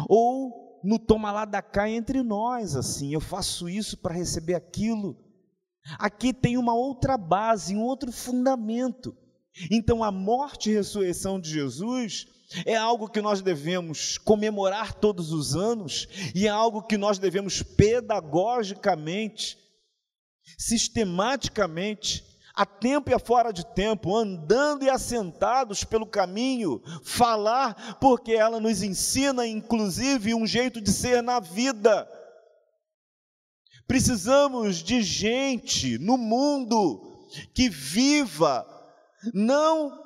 ou 0.08 0.80
no 0.82 0.98
toma 0.98 1.30
lá 1.30 1.44
da 1.44 1.60
cá 1.60 1.88
entre 1.88 2.22
nós, 2.22 2.74
assim, 2.74 3.12
eu 3.12 3.20
faço 3.20 3.68
isso 3.68 3.98
para 3.98 4.14
receber 4.14 4.54
aquilo. 4.54 5.16
Aqui 5.98 6.32
tem 6.32 6.56
uma 6.56 6.74
outra 6.74 7.16
base, 7.18 7.76
um 7.76 7.82
outro 7.82 8.10
fundamento. 8.10 9.16
Então, 9.70 10.02
a 10.02 10.10
morte 10.10 10.70
e 10.70 10.74
ressurreição 10.74 11.40
de 11.40 11.50
Jesus 11.50 12.26
é 12.64 12.76
algo 12.76 13.08
que 13.08 13.20
nós 13.20 13.40
devemos 13.40 14.18
comemorar 14.18 14.94
todos 14.94 15.32
os 15.32 15.56
anos 15.56 16.08
e 16.34 16.46
é 16.46 16.50
algo 16.50 16.82
que 16.82 16.96
nós 16.96 17.18
devemos 17.18 17.62
pedagogicamente, 17.62 19.58
sistematicamente, 20.56 22.24
a 22.54 22.64
tempo 22.64 23.10
e 23.10 23.14
a 23.14 23.18
fora 23.18 23.52
de 23.52 23.66
tempo, 23.66 24.16
andando 24.16 24.84
e 24.84 24.88
assentados 24.88 25.84
pelo 25.84 26.06
caminho, 26.06 26.82
falar, 27.02 27.98
porque 28.00 28.32
ela 28.32 28.58
nos 28.58 28.82
ensina, 28.82 29.46
inclusive, 29.46 30.34
um 30.34 30.46
jeito 30.46 30.80
de 30.80 30.90
ser 30.90 31.22
na 31.22 31.38
vida. 31.38 32.08
Precisamos 33.86 34.82
de 34.82 35.02
gente 35.02 35.98
no 35.98 36.16
mundo 36.16 37.28
que 37.54 37.68
viva 37.68 38.66
não 39.34 40.05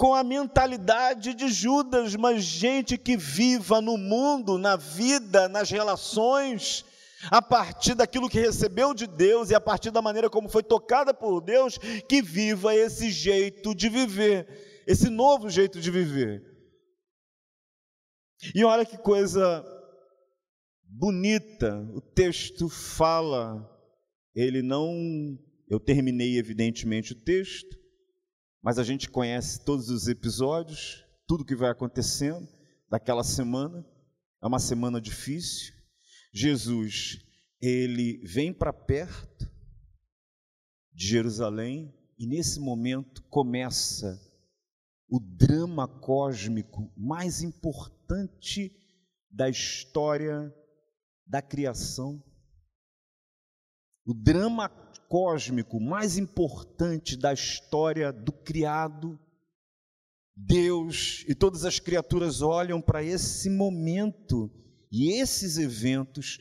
com 0.00 0.14
a 0.14 0.24
mentalidade 0.24 1.34
de 1.34 1.48
Judas, 1.50 2.16
mas 2.16 2.42
gente 2.42 2.96
que 2.96 3.18
viva 3.18 3.82
no 3.82 3.98
mundo, 3.98 4.56
na 4.56 4.74
vida, 4.74 5.46
nas 5.46 5.70
relações, 5.70 6.86
a 7.30 7.42
partir 7.42 7.94
daquilo 7.94 8.30
que 8.30 8.40
recebeu 8.40 8.94
de 8.94 9.06
Deus 9.06 9.50
e 9.50 9.54
a 9.54 9.60
partir 9.60 9.90
da 9.90 10.00
maneira 10.00 10.30
como 10.30 10.48
foi 10.48 10.62
tocada 10.62 11.12
por 11.12 11.42
Deus, 11.42 11.76
que 12.08 12.22
viva 12.22 12.74
esse 12.74 13.10
jeito 13.10 13.74
de 13.74 13.90
viver, 13.90 14.82
esse 14.86 15.10
novo 15.10 15.50
jeito 15.50 15.78
de 15.78 15.90
viver. 15.90 16.42
E 18.54 18.64
olha 18.64 18.86
que 18.86 18.96
coisa 18.96 19.62
bonita, 20.82 21.76
o 21.92 22.00
texto 22.00 22.70
fala, 22.70 23.68
ele 24.34 24.62
não, 24.62 24.96
eu 25.68 25.78
terminei 25.78 26.38
evidentemente 26.38 27.12
o 27.12 27.22
texto, 27.22 27.79
mas 28.62 28.78
a 28.78 28.84
gente 28.84 29.08
conhece 29.08 29.64
todos 29.64 29.88
os 29.88 30.06
episódios, 30.06 31.04
tudo 31.26 31.44
que 31.44 31.56
vai 31.56 31.70
acontecendo 31.70 32.46
daquela 32.88 33.24
semana. 33.24 33.86
É 34.42 34.46
uma 34.46 34.58
semana 34.58 35.00
difícil. 35.00 35.74
Jesus, 36.32 37.18
ele 37.60 38.22
vem 38.24 38.52
para 38.52 38.72
perto 38.72 39.50
de 40.92 41.06
Jerusalém 41.06 41.94
e 42.18 42.26
nesse 42.26 42.60
momento 42.60 43.22
começa 43.24 44.20
o 45.08 45.18
drama 45.18 45.88
cósmico 45.88 46.92
mais 46.96 47.42
importante 47.42 48.76
da 49.30 49.48
história 49.48 50.54
da 51.26 51.40
criação. 51.40 52.22
O 54.04 54.12
drama 54.12 54.68
cósmico 55.10 55.80
mais 55.80 56.16
importante 56.16 57.16
da 57.16 57.32
história 57.32 58.12
do 58.12 58.30
criado. 58.30 59.18
Deus 60.36 61.24
e 61.28 61.34
todas 61.34 61.64
as 61.64 61.80
criaturas 61.80 62.40
olham 62.40 62.80
para 62.80 63.02
esse 63.02 63.50
momento 63.50 64.48
e 64.90 65.20
esses 65.20 65.58
eventos, 65.58 66.38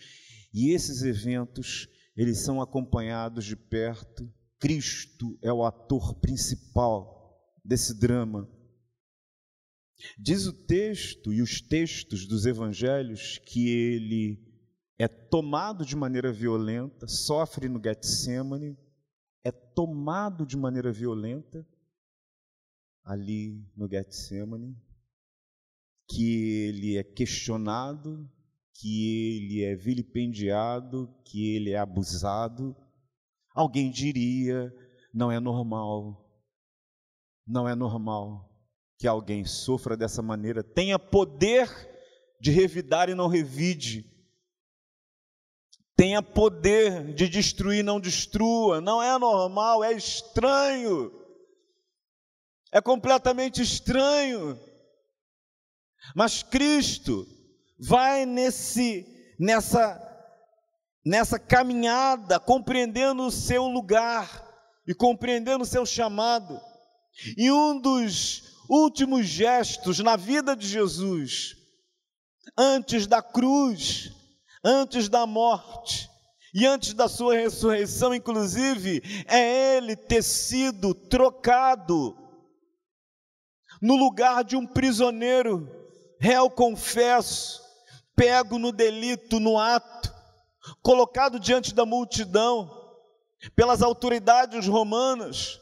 e 0.54 0.72
esses 0.72 1.02
eventos, 1.02 1.88
eles 2.16 2.38
são 2.38 2.62
acompanhados 2.62 3.44
de 3.44 3.56
perto. 3.56 4.32
Cristo 4.60 5.38
é 5.42 5.52
o 5.52 5.66
ator 5.66 6.14
principal 6.20 7.36
desse 7.66 8.00
drama. 8.00 8.48
Diz 10.18 10.46
o 10.46 10.54
texto 10.54 11.34
e 11.34 11.42
os 11.42 11.60
textos 11.60 12.28
dos 12.28 12.46
evangelhos 12.46 13.40
que 13.46 13.68
ele 13.68 14.49
é 15.00 15.08
tomado 15.08 15.86
de 15.86 15.96
maneira 15.96 16.30
violenta, 16.30 17.08
sofre 17.08 17.70
no 17.70 17.82
Getsemane, 17.82 18.78
é 19.46 19.52
tomado 19.52 20.46
de 20.46 20.58
maneira 20.58 20.92
violenta 20.92 21.66
ali 23.06 23.66
no 23.78 23.90
Getsemane, 23.90 24.76
que 26.10 26.68
ele 26.68 26.98
é 26.98 27.04
questionado, 27.04 28.30
que 28.76 29.38
ele 29.38 29.64
é 29.64 29.74
vilipendiado, 29.74 31.08
que 31.24 31.56
ele 31.56 31.72
é 31.72 31.78
abusado. 31.78 32.76
Alguém 33.56 33.90
diria: 33.90 34.70
não 35.14 35.32
é 35.32 35.40
normal, 35.40 36.30
não 37.48 37.70
é 37.70 37.74
normal 37.74 38.50
que 38.98 39.08
alguém 39.08 39.46
sofra 39.46 39.96
dessa 39.96 40.22
maneira, 40.22 40.62
tenha 40.62 41.00
poder 41.00 41.70
de 42.42 42.52
revidar 42.52 43.08
e 43.08 43.16
não 43.16 43.30
revide 43.30 44.19
tenha 46.00 46.24
poder 46.24 47.14
de 47.14 47.28
destruir, 47.28 47.84
não 47.84 48.00
destrua. 48.00 48.80
Não 48.80 49.04
é 49.04 49.20
normal, 49.20 49.84
é 49.84 49.92
estranho. 49.92 51.12
É 52.72 52.80
completamente 52.80 53.62
estranho. 53.62 54.58
Mas 56.16 56.42
Cristo 56.42 57.28
vai 57.78 58.26
nesse 58.26 59.06
nessa 59.38 60.06
nessa 61.06 61.38
caminhada, 61.38 62.40
compreendendo 62.40 63.24
o 63.24 63.32
seu 63.32 63.66
lugar 63.68 64.48
e 64.88 64.94
compreendendo 64.94 65.64
o 65.66 65.68
seu 65.68 65.86
chamado. 65.86 66.62
E 67.36 67.52
um 67.52 67.78
dos 67.78 68.44
últimos 68.70 69.26
gestos 69.26 70.00
na 70.00 70.16
vida 70.16 70.56
de 70.56 70.66
Jesus, 70.66 71.58
antes 72.58 73.06
da 73.06 73.22
cruz, 73.22 74.14
antes 74.64 75.08
da 75.10 75.26
morte 75.26 76.10
e 76.54 76.66
antes 76.66 76.94
da 76.94 77.08
sua 77.08 77.36
ressurreição, 77.36 78.14
inclusive, 78.14 79.02
é 79.28 79.78
ele 79.78 79.96
ter 79.96 80.24
sido 80.24 80.94
trocado 80.94 82.18
no 83.82 83.96
lugar 83.96 84.44
de 84.44 84.56
um 84.56 84.66
prisioneiro, 84.66 85.70
réu 86.20 86.50
confesso, 86.50 87.62
pego 88.16 88.58
no 88.58 88.72
delito, 88.72 89.40
no 89.40 89.58
ato, 89.60 90.14
colocado 90.82 91.40
diante 91.40 91.74
da 91.74 91.86
multidão, 91.86 92.78
pelas 93.56 93.82
autoridades 93.82 94.68
romanas, 94.68 95.60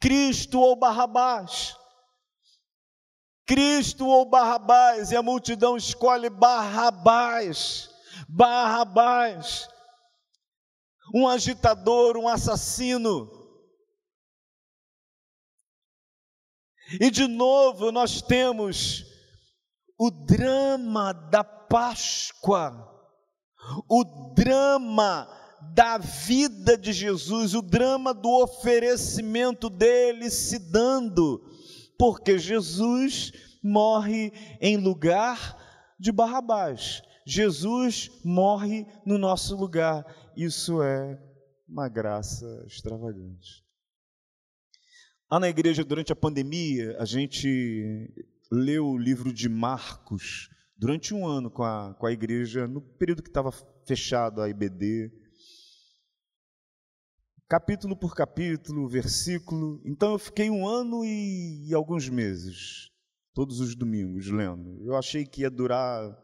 Cristo 0.00 0.60
ou 0.60 0.74
Barrabás. 0.74 1.76
Cristo 3.46 4.06
ou 4.06 4.24
Barrabás, 4.24 5.12
e 5.12 5.16
a 5.16 5.22
multidão 5.22 5.76
escolhe 5.76 6.30
Barrabás 6.30 7.91
Barrabás, 8.28 9.68
um 11.14 11.28
agitador, 11.28 12.16
um 12.16 12.28
assassino. 12.28 13.30
E 17.00 17.10
de 17.10 17.26
novo 17.26 17.90
nós 17.90 18.20
temos 18.20 19.04
o 19.98 20.10
drama 20.10 21.12
da 21.12 21.44
Páscoa, 21.44 22.88
o 23.88 24.04
drama 24.34 25.28
da 25.74 25.96
vida 25.96 26.76
de 26.76 26.92
Jesus, 26.92 27.54
o 27.54 27.62
drama 27.62 28.12
do 28.12 28.28
oferecimento 28.28 29.70
dele 29.70 30.28
se 30.28 30.58
dando, 30.58 31.40
porque 31.98 32.38
Jesus 32.38 33.32
morre 33.62 34.32
em 34.60 34.76
lugar 34.76 35.56
de 35.98 36.10
Barrabás. 36.10 37.02
Jesus 37.26 38.10
morre 38.24 38.86
no 39.06 39.18
nosso 39.18 39.56
lugar. 39.56 40.04
Isso 40.36 40.82
é 40.82 41.20
uma 41.68 41.88
graça 41.88 42.46
extravagante. 42.66 43.64
Lá 45.30 45.40
na 45.40 45.48
igreja, 45.48 45.84
durante 45.84 46.12
a 46.12 46.16
pandemia, 46.16 46.96
a 46.98 47.04
gente 47.04 48.12
leu 48.50 48.86
o 48.86 48.98
livro 48.98 49.32
de 49.32 49.48
Marcos 49.48 50.50
durante 50.76 51.14
um 51.14 51.26
ano 51.26 51.50
com 51.50 51.62
a, 51.62 51.94
com 51.94 52.06
a 52.06 52.12
igreja, 52.12 52.66
no 52.66 52.82
período 52.82 53.22
que 53.22 53.30
estava 53.30 53.50
fechado 53.86 54.42
a 54.42 54.48
IBD. 54.48 55.10
Capítulo 57.48 57.96
por 57.96 58.14
capítulo, 58.14 58.88
versículo. 58.88 59.80
Então 59.86 60.12
eu 60.12 60.18
fiquei 60.18 60.50
um 60.50 60.66
ano 60.66 61.04
e, 61.04 61.68
e 61.68 61.74
alguns 61.74 62.08
meses 62.08 62.90
todos 63.34 63.60
os 63.60 63.74
domingos 63.74 64.28
lendo. 64.28 64.82
Eu 64.84 64.96
achei 64.96 65.24
que 65.24 65.42
ia 65.42 65.50
durar 65.50 66.14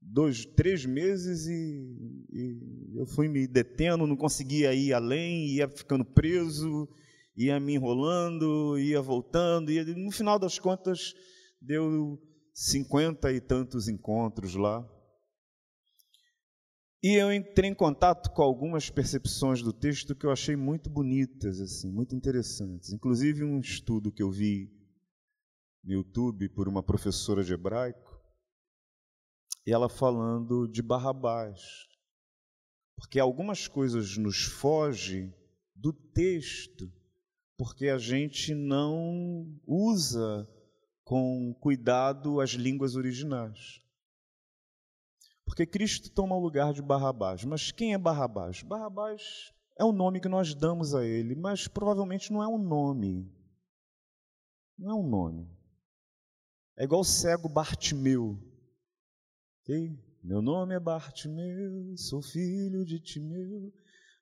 dois, 0.00 0.44
três 0.44 0.84
meses 0.86 1.46
e, 1.46 2.26
e, 2.32 2.98
eu 2.98 3.06
fui 3.06 3.28
me 3.28 3.46
detendo, 3.46 4.06
não 4.06 4.16
conseguia 4.16 4.74
ir 4.74 4.92
além, 4.92 5.48
ia 5.48 5.68
ficando 5.68 6.04
preso, 6.04 6.88
ia 7.36 7.60
me 7.60 7.74
enrolando, 7.74 8.78
ia 8.78 9.00
voltando, 9.00 9.70
e 9.70 9.84
no 9.94 10.10
final 10.10 10.38
das 10.38 10.58
contas 10.58 11.14
deu 11.60 12.18
cinquenta 12.52 13.32
e 13.32 13.40
tantos 13.40 13.88
encontros 13.88 14.54
lá. 14.54 14.86
E 17.02 17.14
eu 17.14 17.32
entrei 17.32 17.70
em 17.70 17.74
contato 17.74 18.30
com 18.30 18.42
algumas 18.42 18.90
percepções 18.90 19.62
do 19.62 19.72
texto 19.72 20.14
que 20.14 20.26
eu 20.26 20.30
achei 20.30 20.54
muito 20.54 20.90
bonitas, 20.90 21.58
assim, 21.58 21.90
muito 21.90 22.14
interessantes. 22.14 22.92
Inclusive 22.92 23.42
um 23.42 23.58
estudo 23.58 24.12
que 24.12 24.22
eu 24.22 24.30
vi 24.30 24.70
no 25.82 25.94
YouTube 25.94 26.50
por 26.50 26.68
uma 26.68 26.82
professora 26.82 27.42
de 27.42 27.54
hebraico, 27.54 28.09
ela 29.66 29.88
falando 29.88 30.66
de 30.68 30.82
Barrabás. 30.82 31.88
Porque 32.96 33.18
algumas 33.18 33.66
coisas 33.66 34.16
nos 34.16 34.42
fogem 34.42 35.34
do 35.74 35.92
texto, 35.92 36.92
porque 37.56 37.88
a 37.88 37.98
gente 37.98 38.54
não 38.54 39.58
usa 39.66 40.48
com 41.04 41.54
cuidado 41.60 42.40
as 42.40 42.50
línguas 42.50 42.94
originais. 42.94 43.80
Porque 45.44 45.66
Cristo 45.66 46.10
toma 46.10 46.36
o 46.36 46.40
lugar 46.40 46.72
de 46.72 46.80
Barrabás. 46.80 47.44
Mas 47.44 47.72
quem 47.72 47.92
é 47.92 47.98
Barrabás? 47.98 48.62
Barrabás 48.62 49.52
é 49.76 49.84
o 49.84 49.92
nome 49.92 50.20
que 50.20 50.28
nós 50.28 50.54
damos 50.54 50.94
a 50.94 51.04
ele, 51.04 51.34
mas 51.34 51.66
provavelmente 51.66 52.32
não 52.32 52.42
é 52.42 52.46
um 52.46 52.58
nome. 52.58 53.28
Não 54.78 54.90
é 54.90 54.94
um 54.94 55.08
nome. 55.08 55.50
É 56.76 56.84
igual 56.84 57.00
o 57.00 57.04
cego 57.04 57.48
Bartimeu. 57.48 58.38
Okay? 59.70 59.96
Meu 60.24 60.42
nome 60.42 60.74
é 60.74 60.80
Bartimeu, 60.80 61.96
sou 61.96 62.20
filho 62.20 62.84
de 62.84 62.98
Timeu. 62.98 63.72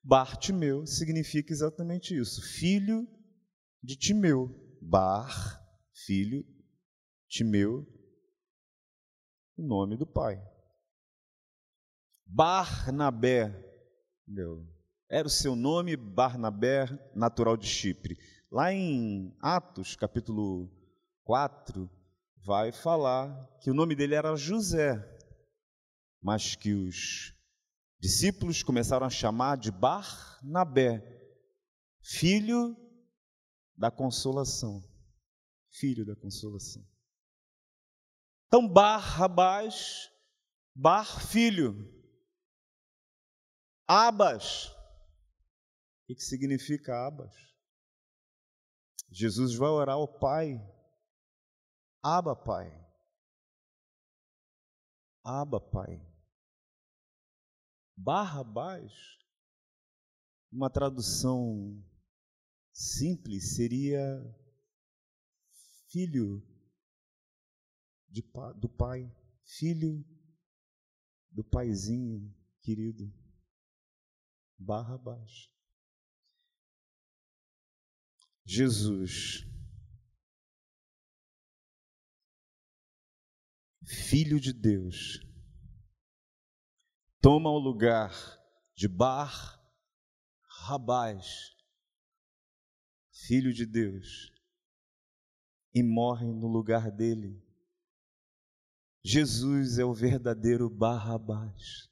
Bartimeu 0.04 0.86
significa 0.86 1.50
exatamente 1.50 2.14
isso, 2.14 2.42
filho 2.42 3.08
de 3.82 3.96
Timeu. 3.96 4.54
Bar, 4.82 5.58
filho, 6.04 6.44
Timeu, 7.26 7.86
o 9.56 9.62
nome 9.62 9.96
do 9.96 10.06
pai. 10.06 10.38
Barnabé, 12.26 13.50
meu, 14.26 14.68
era 15.08 15.26
o 15.26 15.30
seu 15.30 15.56
nome, 15.56 15.96
Barnabé, 15.96 16.84
natural 17.14 17.56
de 17.56 17.66
Chipre. 17.66 18.18
Lá 18.52 18.70
em 18.70 19.34
Atos, 19.40 19.96
capítulo 19.96 20.70
4, 21.24 21.90
vai 22.44 22.70
falar 22.70 23.58
que 23.62 23.70
o 23.70 23.74
nome 23.74 23.94
dele 23.96 24.14
era 24.14 24.36
José, 24.36 25.17
mas 26.20 26.54
que 26.54 26.72
os 26.72 27.34
discípulos 28.00 28.62
começaram 28.62 29.06
a 29.06 29.10
chamar 29.10 29.56
de 29.56 29.70
Barnabé, 29.70 31.02
filho 32.02 32.76
da 33.76 33.90
consolação. 33.90 34.82
Filho 35.70 36.04
da 36.04 36.16
consolação. 36.16 36.84
Então, 38.46 38.66
Barrabás, 38.66 40.10
Bar, 40.74 41.20
filho. 41.26 41.74
Abas. 43.86 44.68
O 46.08 46.14
que 46.14 46.20
significa 46.20 47.06
Abas? 47.06 47.34
Jesus 49.10 49.54
vai 49.54 49.68
orar 49.68 49.96
ao 49.96 50.06
Pai. 50.06 50.56
Aba, 52.02 52.36
Pai. 52.36 52.87
Aba, 55.30 55.60
Pai. 55.60 56.00
Barrabás, 57.94 58.90
uma 60.50 60.70
tradução 60.70 61.84
simples 62.72 63.54
seria 63.54 64.00
filho 65.90 66.42
de, 68.08 68.22
do 68.56 68.70
pai, 68.70 69.14
filho 69.44 70.02
do 71.30 71.44
paizinho 71.44 72.34
querido. 72.62 73.12
Barrabás. 74.58 75.50
Jesus, 78.46 79.44
Filho 83.88 84.38
de 84.38 84.52
Deus, 84.52 85.18
toma 87.22 87.50
o 87.50 87.58
lugar 87.58 88.12
de 88.74 88.86
Bar 88.86 89.58
Rabás, 90.66 91.56
Filho 93.26 93.50
de 93.50 93.64
Deus, 93.64 94.30
e 95.74 95.82
morre 95.82 96.26
no 96.26 96.48
lugar 96.48 96.90
dele. 96.90 97.42
Jesus 99.02 99.78
é 99.78 99.84
o 99.86 99.94
verdadeiro 99.94 100.68
Barrabás. 100.68 101.88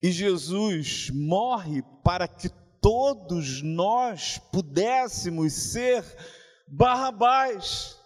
E 0.00 0.10
Jesus 0.10 1.10
morre 1.10 1.82
para 2.02 2.26
que 2.26 2.48
todos 2.80 3.60
nós 3.60 4.38
pudéssemos 4.50 5.52
ser 5.52 6.02
Barrabás, 6.66 7.97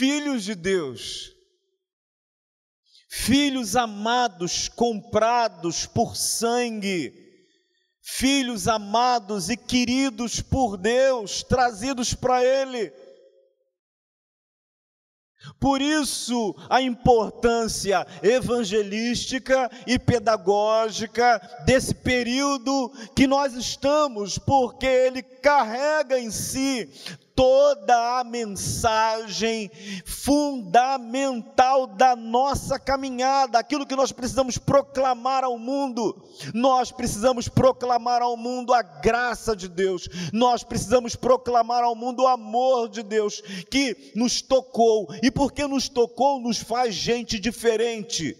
filhos 0.00 0.44
de 0.44 0.54
Deus, 0.54 1.36
filhos 3.06 3.76
amados, 3.76 4.66
comprados 4.66 5.84
por 5.84 6.16
sangue, 6.16 7.12
filhos 8.00 8.66
amados 8.66 9.50
e 9.50 9.58
queridos 9.58 10.40
por 10.40 10.78
Deus, 10.78 11.42
trazidos 11.42 12.14
para 12.14 12.42
Ele. 12.42 12.90
Por 15.58 15.82
isso, 15.82 16.54
a 16.70 16.80
importância 16.80 18.06
evangelística 18.22 19.70
e 19.86 19.98
pedagógica 19.98 21.38
desse 21.66 21.94
período 21.94 22.90
que 23.14 23.26
nós 23.26 23.52
estamos, 23.52 24.38
porque 24.38 24.86
ele 24.86 25.22
carrega 25.22 26.18
em 26.18 26.30
si 26.30 26.90
toda 27.34 28.20
a 28.20 28.24
mensagem 28.24 29.70
fundamental 30.04 31.86
da 31.86 32.14
nossa 32.14 32.78
caminhada, 32.78 33.58
aquilo 33.58 33.86
que 33.86 33.96
nós 33.96 34.12
precisamos 34.12 34.58
proclamar 34.58 35.44
ao 35.44 35.58
mundo. 35.58 36.22
Nós 36.54 36.90
precisamos 36.92 37.48
proclamar 37.48 38.22
ao 38.22 38.36
mundo 38.36 38.74
a 38.74 38.82
graça 38.82 39.54
de 39.54 39.68
Deus, 39.68 40.08
nós 40.32 40.62
precisamos 40.62 41.16
proclamar 41.16 41.82
ao 41.82 41.94
mundo 41.94 42.22
o 42.22 42.28
amor 42.28 42.88
de 42.88 43.02
Deus 43.02 43.40
que 43.70 44.12
nos 44.14 44.42
tocou, 44.42 45.08
e 45.22 45.30
porque 45.30 45.66
nos 45.66 45.88
tocou, 45.88 46.40
nos 46.40 46.58
faz 46.58 46.94
gente 46.94 47.38
diferente, 47.38 48.36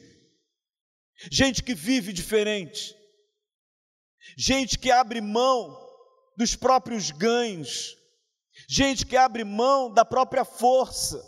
gente 1.30 1.62
que 1.62 1.74
vive 1.74 2.12
diferente, 2.12 2.94
gente 4.36 4.78
que 4.78 4.90
abre 4.90 5.20
mão 5.20 5.78
dos 6.36 6.56
próprios 6.56 7.10
ganhos 7.10 7.99
gente 8.70 9.04
que 9.04 9.16
abre 9.16 9.42
mão 9.42 9.92
da 9.92 10.04
própria 10.04 10.44
força, 10.44 11.20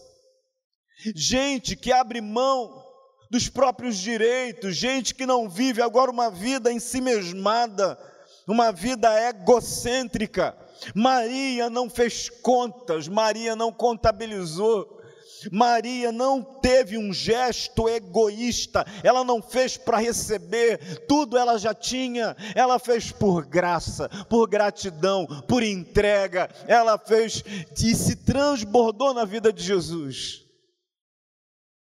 gente 1.17 1.75
que 1.75 1.91
abre 1.91 2.21
mão 2.21 2.87
dos 3.29 3.49
próprios 3.49 3.97
direitos, 3.97 4.77
gente 4.77 5.13
que 5.13 5.27
não 5.27 5.49
vive 5.49 5.83
agora 5.83 6.09
uma 6.09 6.31
vida 6.31 6.71
em 6.71 6.79
si 6.79 7.01
mesmada, 7.01 7.99
uma 8.47 8.71
vida 8.71 9.09
egocêntrica. 9.29 10.57
Maria 10.95 11.69
não 11.69 11.91
fez 11.91 12.29
contas, 12.29 13.09
Maria 13.09 13.57
não 13.57 13.73
contabilizou, 13.73 15.02
Maria 15.51 16.13
não 16.13 16.43
teve 16.43 16.99
um 16.99 17.13
gesto 17.13 17.89
egoísta, 17.89 18.85
ela 19.03 19.25
não 19.25 19.43
fez 19.43 19.77
para 19.77 19.99
receber, 19.99 21.07
tudo 21.07 21.37
ela 21.37 21.59
já 21.59 21.75
tinha, 21.75 22.37
ela 22.55 22.79
fez 22.79 23.11
por 23.11 23.47
graça, 23.47 24.09
por 24.29 24.49
gratidão, 24.49 25.27
por 25.49 25.63
entrega, 25.63 26.49
ela 26.67 26.99
fez 26.99 27.43
e 27.77 27.95
se 27.95 28.17
transbordou 28.25 29.15
na 29.15 29.25
vida 29.25 29.53
de 29.53 29.63
Jesus. 29.63 30.43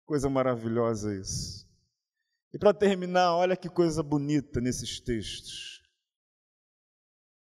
Coisa 0.04 0.28
maravilhosa 0.28 1.14
isso. 1.14 1.66
E 2.52 2.58
para 2.58 2.74
terminar, 2.74 3.34
olha 3.34 3.56
que 3.56 3.68
coisa 3.68 4.02
bonita 4.02 4.60
nesses 4.60 5.00
textos. 5.00 5.80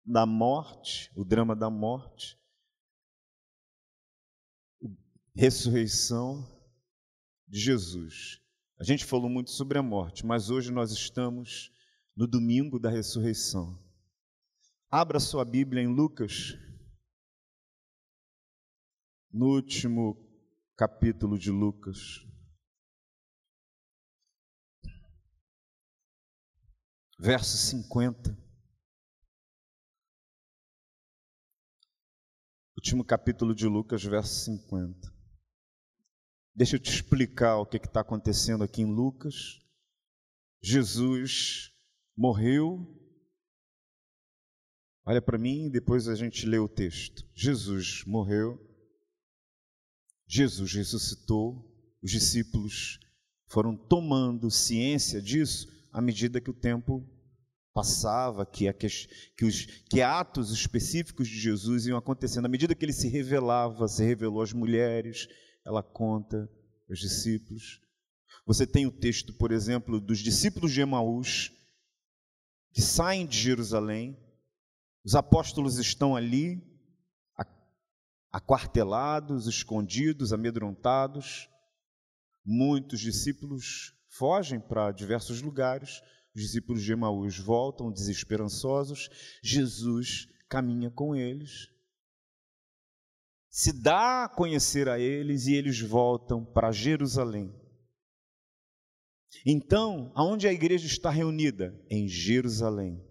Da 0.05 0.25
morte, 0.25 1.11
o 1.15 1.25
drama 1.25 1.55
da 1.55 1.69
morte, 1.69 2.38
ressurreição 5.35 6.47
de 7.47 7.59
Jesus. 7.59 8.41
A 8.79 8.83
gente 8.83 9.05
falou 9.05 9.29
muito 9.29 9.51
sobre 9.51 9.77
a 9.77 9.83
morte, 9.83 10.25
mas 10.25 10.49
hoje 10.49 10.71
nós 10.71 10.91
estamos 10.91 11.71
no 12.15 12.27
domingo 12.27 12.79
da 12.79 12.89
ressurreição. 12.89 13.77
Abra 14.89 15.19
sua 15.19 15.45
Bíblia 15.45 15.83
em 15.83 15.87
Lucas, 15.87 16.57
no 19.31 19.47
último 19.55 20.17
capítulo 20.75 21.37
de 21.37 21.51
Lucas. 21.51 22.25
Verso 27.19 27.57
50. 27.57 28.37
Último 32.77 33.03
capítulo 33.03 33.53
de 33.53 33.67
Lucas, 33.67 34.01
verso 34.03 34.45
50. 34.45 35.18
Deixa 36.55 36.75
eu 36.75 36.79
te 36.79 36.91
explicar 36.91 37.57
o 37.57 37.65
que 37.65 37.77
está 37.77 38.01
acontecendo 38.01 38.63
aqui 38.63 38.81
em 38.81 38.91
Lucas. 38.93 39.59
Jesus 40.61 41.71
morreu. 42.15 42.85
Olha 45.05 45.21
para 45.21 45.37
mim, 45.37 45.69
depois 45.69 46.07
a 46.07 46.15
gente 46.15 46.45
lê 46.45 46.59
o 46.59 46.67
texto. 46.67 47.23
Jesus 47.33 48.03
morreu. 48.05 48.59
Jesus 50.27 50.73
ressuscitou. 50.73 51.65
Os 52.01 52.11
discípulos 52.11 52.99
foram 53.47 53.75
tomando 53.75 54.51
ciência 54.51 55.21
disso 55.21 55.67
à 55.91 56.01
medida 56.01 56.39
que 56.39 56.51
o 56.51 56.53
tempo 56.53 57.05
passava, 57.73 58.45
que, 58.45 58.71
que, 58.73 58.87
que, 59.37 59.45
os, 59.45 59.65
que 59.89 60.01
atos 60.01 60.51
específicos 60.51 61.27
de 61.27 61.39
Jesus 61.39 61.85
iam 61.85 61.97
acontecendo. 61.97 62.45
À 62.45 62.49
medida 62.49 62.75
que 62.75 62.85
ele 62.85 62.93
se 62.93 63.07
revelava, 63.07 63.87
se 63.87 64.03
revelou 64.03 64.41
às 64.41 64.53
mulheres, 64.53 65.27
ela 65.69 65.83
conta 65.83 66.49
aos 66.89 66.99
discípulos. 66.99 67.79
Você 68.45 68.65
tem 68.65 68.87
o 68.87 68.91
texto, 68.91 69.31
por 69.33 69.51
exemplo, 69.51 70.01
dos 70.01 70.17
discípulos 70.19 70.71
de 70.71 70.81
Emaús, 70.81 71.51
que 72.73 72.81
saem 72.81 73.27
de 73.27 73.37
Jerusalém, 73.37 74.17
os 75.03 75.15
apóstolos 75.15 75.77
estão 75.77 76.15
ali, 76.15 76.61
aquartelados, 78.31 79.47
escondidos, 79.47 80.33
amedrontados. 80.33 81.47
Muitos 82.43 82.99
discípulos 82.99 83.93
fogem 84.07 84.59
para 84.59 84.91
diversos 84.91 85.41
lugares. 85.41 86.01
Os 86.35 86.41
discípulos 86.41 86.83
de 86.83 86.91
Emaús 86.91 87.37
voltam 87.37 87.91
desesperançosos. 87.91 89.09
Jesus 89.41 90.27
caminha 90.47 90.91
com 90.91 91.15
eles, 91.15 91.69
se 93.49 93.73
dá 93.73 94.25
a 94.25 94.29
conhecer 94.29 94.87
a 94.87 94.99
eles 94.99 95.47
e 95.47 95.55
eles 95.55 95.79
voltam 95.79 96.45
para 96.45 96.71
Jerusalém. 96.71 97.51
Então, 99.45 100.11
aonde 100.15 100.47
a 100.47 100.53
igreja 100.53 100.85
está 100.85 101.09
reunida? 101.09 101.73
Em 101.89 102.07
Jerusalém. 102.07 103.03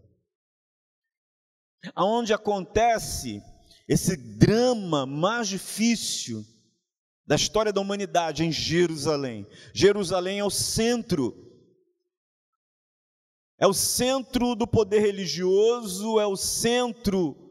Aonde 1.95 2.33
acontece 2.33 3.43
esse 3.89 4.17
drama 4.17 5.07
mais 5.07 5.49
difícil 5.49 6.45
da 7.27 7.37
história 7.37 7.73
da 7.73 7.81
humanidade 7.81 8.45
em 8.45 8.53
Jerusalém. 8.53 9.47
Jerusalém 9.75 10.39
é 10.39 10.45
o 10.45 10.51
centro, 10.51 11.35
é 13.59 13.67
o 13.67 13.75
centro 13.75 14.55
do 14.55 14.67
poder 14.67 15.01
religioso, 15.01 16.19
é 16.21 16.27
o 16.27 16.37
centro 16.37 17.48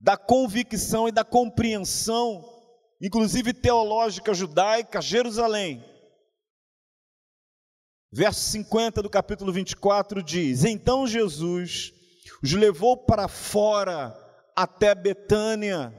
da 0.00 0.16
convicção 0.16 1.08
e 1.08 1.12
da 1.12 1.24
compreensão, 1.24 2.44
inclusive 3.00 3.52
teológica 3.52 4.34
judaica, 4.34 5.00
Jerusalém. 5.00 5.84
Verso 8.12 8.40
50 8.50 9.02
do 9.02 9.10
capítulo 9.10 9.52
24 9.52 10.22
diz: 10.22 10.64
Então 10.64 11.06
Jesus 11.06 11.92
os 12.42 12.52
levou 12.52 12.96
para 12.96 13.28
fora 13.28 14.16
até 14.54 14.94
Betânia. 14.94 15.92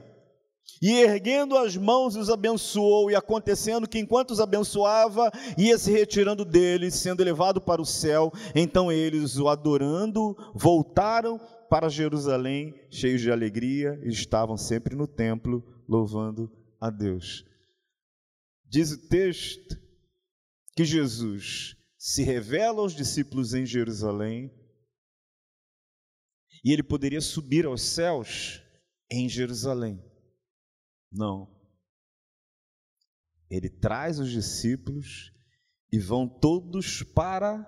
E 0.80 1.00
erguendo 1.00 1.56
as 1.56 1.76
mãos 1.76 2.14
os 2.14 2.30
abençoou, 2.30 3.10
e 3.10 3.16
acontecendo 3.16 3.88
que 3.88 3.98
enquanto 3.98 4.30
os 4.30 4.40
abençoava, 4.40 5.30
ia 5.56 5.76
se 5.76 5.90
retirando 5.90 6.44
deles, 6.44 6.94
sendo 6.94 7.20
elevado 7.20 7.60
para 7.60 7.82
o 7.82 7.86
céu. 7.86 8.32
Então 8.54 8.92
eles, 8.92 9.38
o 9.38 9.48
adorando, 9.48 10.36
voltaram 10.54 11.40
para 11.68 11.88
Jerusalém, 11.88 12.74
cheios 12.90 13.20
de 13.20 13.30
alegria, 13.30 14.00
e 14.04 14.08
estavam 14.08 14.56
sempre 14.56 14.96
no 14.96 15.06
templo, 15.06 15.62
louvando 15.88 16.50
a 16.80 16.90
Deus. 16.90 17.44
Diz 18.64 18.92
o 18.92 19.08
texto 19.08 19.76
que 20.74 20.84
Jesus 20.84 21.76
se 21.96 22.22
revela 22.22 22.80
aos 22.80 22.94
discípulos 22.94 23.54
em 23.54 23.66
Jerusalém, 23.66 24.54
e 26.64 26.72
ele 26.72 26.82
poderia 26.82 27.20
subir 27.20 27.66
aos 27.66 27.82
céus 27.82 28.62
em 29.10 29.28
Jerusalém. 29.28 30.02
Não. 31.10 31.56
Ele 33.50 33.70
traz 33.70 34.18
os 34.18 34.30
discípulos 34.30 35.32
e 35.90 35.98
vão 35.98 36.28
todos 36.28 37.02
para 37.02 37.66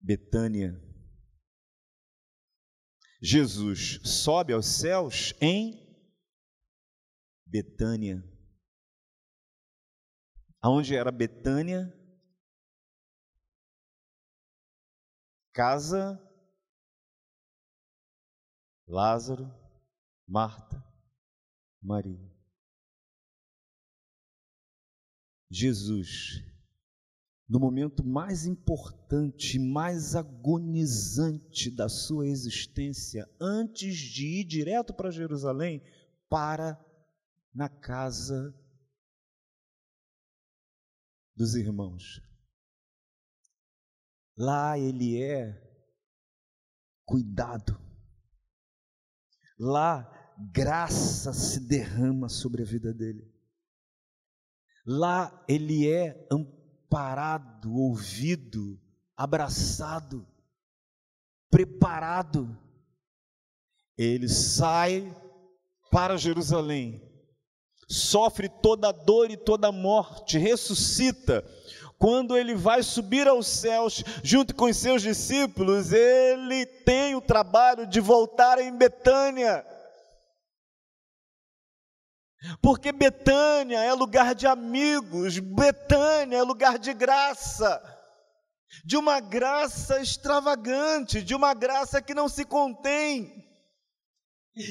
Betânia. 0.00 0.87
Jesus 3.20 4.00
sobe 4.04 4.52
aos 4.52 4.66
céus 4.66 5.34
em 5.40 5.86
Betânia. 7.46 8.22
Aonde 10.60 10.94
era 10.94 11.10
Betânia? 11.10 11.92
Casa 15.52 16.24
Lázaro, 18.88 19.54
Marta, 20.26 20.82
Maria. 21.82 22.34
Jesus, 25.50 26.42
no 27.48 27.58
momento 27.58 28.04
mais 28.04 28.44
importante, 28.44 29.58
mais 29.58 30.14
agonizante 30.14 31.70
da 31.70 31.88
sua 31.88 32.26
existência, 32.26 33.28
antes 33.40 33.96
de 33.96 34.40
ir 34.40 34.44
direto 34.44 34.92
para 34.92 35.10
Jerusalém, 35.10 35.82
para 36.28 36.78
na 37.54 37.68
casa 37.68 38.54
dos 41.34 41.54
irmãos. 41.54 42.20
Lá 44.36 44.78
ele 44.78 45.20
é 45.22 45.58
cuidado 47.04 47.88
Lá, 49.58 50.08
graça 50.52 51.32
se 51.32 51.58
derrama 51.66 52.28
sobre 52.28 52.62
a 52.62 52.64
vida 52.64 52.94
dele. 52.94 53.28
Lá, 54.86 55.44
ele 55.48 55.90
é 55.90 56.26
amparado, 56.88 57.76
ouvido, 57.76 58.80
abraçado, 59.14 60.26
preparado. 61.50 62.58
Ele 63.96 64.28
sai 64.28 65.14
para 65.90 66.16
Jerusalém, 66.16 67.02
sofre 67.86 68.48
toda 68.48 68.88
a 68.88 68.92
dor 68.92 69.30
e 69.30 69.36
toda 69.36 69.68
a 69.68 69.72
morte, 69.72 70.38
ressuscita. 70.38 71.44
Quando 71.98 72.38
ele 72.38 72.54
vai 72.54 72.82
subir 72.82 73.26
aos 73.28 73.46
céus 73.46 74.02
junto 74.22 74.54
com 74.54 74.66
os 74.66 74.76
seus 74.76 75.02
discípulos, 75.02 75.92
ele 75.92 76.64
tem 76.64 77.14
o 77.14 77.20
trabalho 77.20 77.86
de 77.86 78.00
voltar 78.00 78.58
em 78.60 78.72
Betânia. 78.72 79.66
Porque 82.62 82.92
Betânia 82.92 83.78
é 83.80 83.92
lugar 83.92 84.34
de 84.34 84.46
amigos, 84.46 85.38
Betânia 85.38 86.36
é 86.36 86.42
lugar 86.42 86.78
de 86.78 86.92
graça, 86.94 87.82
de 88.84 88.96
uma 88.96 89.20
graça 89.20 90.00
extravagante, 90.00 91.22
de 91.22 91.34
uma 91.34 91.52
graça 91.54 92.00
que 92.00 92.14
não 92.14 92.28
se 92.28 92.44
contém. 92.44 93.47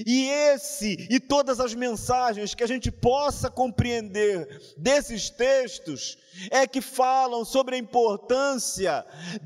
E 0.05 0.29
esse 0.29 1.07
e 1.09 1.19
todas 1.19 1.59
as 1.61 1.73
mensagens 1.73 2.53
que 2.53 2.63
a 2.63 2.67
gente 2.67 2.91
possa 2.91 3.49
compreender 3.49 4.75
desses 4.77 5.29
textos 5.29 6.17
é 6.51 6.67
que 6.67 6.81
falam 6.81 7.45
sobre 7.45 7.75
a 7.75 7.79
importância 7.79 9.05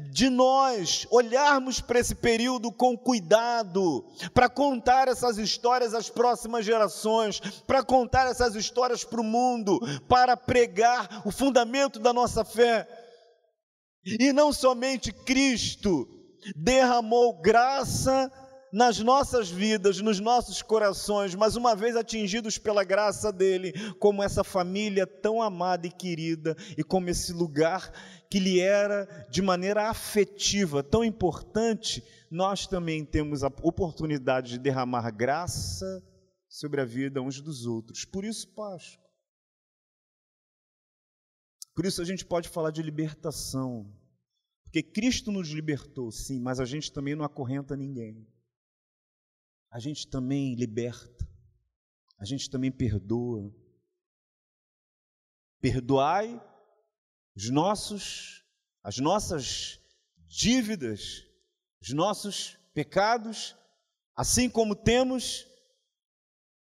de 0.10 0.30
nós 0.30 1.06
olharmos 1.12 1.80
para 1.80 2.00
esse 2.00 2.16
período 2.16 2.72
com 2.72 2.98
cuidado, 2.98 4.04
para 4.34 4.50
contar 4.50 5.08
essas 5.08 5.38
histórias 5.38 5.94
às 5.94 6.10
próximas 6.10 6.66
gerações, 6.66 7.40
para 7.68 7.84
contar 7.84 8.28
essas 8.28 8.56
histórias 8.56 9.04
para 9.04 9.22
o 9.22 9.24
mundo, 9.24 9.80
para 10.08 10.36
pregar 10.36 11.22
o 11.24 11.32
fundamento 11.32 12.00
da 12.00 12.12
nossa 12.12 12.44
fé. 12.44 12.88
E 14.04 14.34
não 14.34 14.52
somente 14.52 15.12
Cristo 15.12 16.08
derramou 16.56 17.40
graça 17.40 18.32
nas 18.72 19.00
nossas 19.00 19.50
vidas, 19.50 20.00
nos 20.00 20.20
nossos 20.20 20.62
corações, 20.62 21.36
mas 21.36 21.56
uma 21.56 21.76
vez 21.76 21.96
atingidos 21.96 22.58
pela 22.58 22.84
graça 22.84 23.32
dele, 23.32 23.74
como 24.00 24.24
essa 24.24 24.44
família 24.44 25.06
tão 25.06 25.42
amada 25.42 25.86
e 25.88 25.92
querida, 25.92 26.56
e 26.78 26.84
como 26.84 27.10
esse 27.10 27.34
lugar 27.34 27.92
que 28.30 28.40
lhe 28.40 28.60
era 28.60 29.06
de 29.30 29.42
maneira 29.42 29.90
afetiva 29.90 30.82
tão 30.82 31.04
importante, 31.04 32.02
nós 32.30 32.66
também 32.66 33.04
temos 33.04 33.44
a 33.44 33.48
oportunidade 33.48 34.52
de 34.52 34.60
derramar 34.60 35.12
graça 35.12 36.02
sobre 36.48 36.80
a 36.80 36.86
vida 36.86 37.22
uns 37.22 37.42
dos 37.42 37.66
outros. 37.66 38.06
Por 38.06 38.24
isso, 38.24 38.48
Páscoa. 38.56 39.02
Por 41.76 41.86
isso 41.86 42.02
a 42.02 42.06
gente 42.06 42.26
pode 42.26 42.48
falar 42.48 42.72
de 42.72 42.82
libertação. 42.82 43.92
Porque 44.64 44.82
Cristo 44.82 45.32
nos 45.32 45.50
libertou, 45.50 46.10
sim, 46.12 46.40
mas 46.40 46.60
a 46.60 46.66
gente 46.66 46.92
também 46.92 47.16
não 47.16 47.26
acorrenta 47.26 47.76
ninguém. 47.76 48.26
A 49.72 49.80
gente 49.80 50.08
também 50.08 50.54
liberta. 50.54 51.28
A 52.20 52.26
gente 52.26 52.50
também 52.50 52.72
perdoa. 52.72 53.52
Perdoai 55.60 56.40
os 57.36 57.50
nossos 57.50 58.42
as 58.84 58.98
nossas 58.98 59.80
dívidas, 60.28 61.24
os 61.80 61.94
nossos 61.94 62.58
pecados, 62.74 63.56
assim 64.16 64.50
como 64.50 64.76
temos 64.76 65.46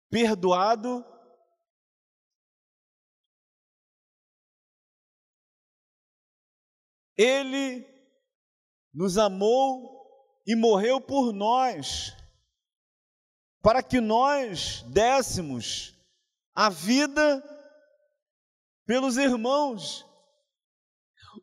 perdoado 0.09 1.05
Ele 7.17 7.87
nos 8.93 9.19
amou 9.19 10.41
e 10.47 10.57
morreu 10.57 11.01
por 11.01 11.33
nós, 11.33 12.13
para 13.65 13.83
que 13.83 13.99
nós 13.99 14.83
dessemos 14.89 15.95
a 16.55 16.69
vida 16.69 17.43
pelos 18.87 19.17
irmãos. 19.17 20.05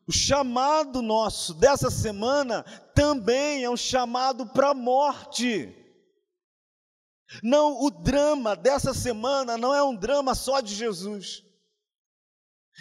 O 0.06 0.12
chamado 0.12 1.02
nosso 1.02 1.52
dessa 1.52 1.90
semana 1.90 2.62
também 2.94 3.64
é 3.64 3.68
um 3.68 3.76
chamado 3.76 4.46
para 4.52 4.70
a 4.70 4.74
morte. 4.74 5.76
Não, 7.42 7.82
o 7.82 7.90
drama 7.90 8.54
dessa 8.54 8.94
semana 8.94 9.58
não 9.58 9.74
é 9.74 9.82
um 9.82 9.96
drama 9.96 10.32
só 10.36 10.60
de 10.60 10.76
Jesus, 10.76 11.42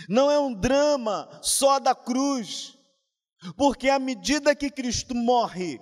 não 0.08 0.30
é 0.30 0.40
um 0.40 0.54
drama 0.54 1.40
só 1.42 1.80
da 1.80 1.96
cruz, 1.96 2.78
porque 3.58 3.90
à 3.90 3.98
medida 3.98 4.56
que 4.56 4.70
Cristo 4.70 5.16
morre, 5.16 5.80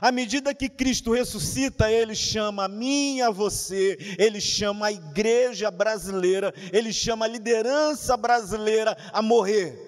à 0.00 0.12
medida 0.12 0.54
que 0.54 0.68
Cristo 0.68 1.12
ressuscita, 1.12 1.90
Ele 1.90 2.14
chama 2.14 2.64
a 2.64 2.68
mim 2.68 3.16
e 3.16 3.22
a 3.22 3.30
você, 3.30 3.96
Ele 4.18 4.40
chama 4.40 4.86
a 4.86 4.92
igreja 4.92 5.70
brasileira, 5.70 6.52
Ele 6.72 6.92
chama 6.92 7.24
a 7.24 7.28
liderança 7.28 8.16
brasileira 8.16 8.96
a 9.12 9.22
morrer. 9.22 9.86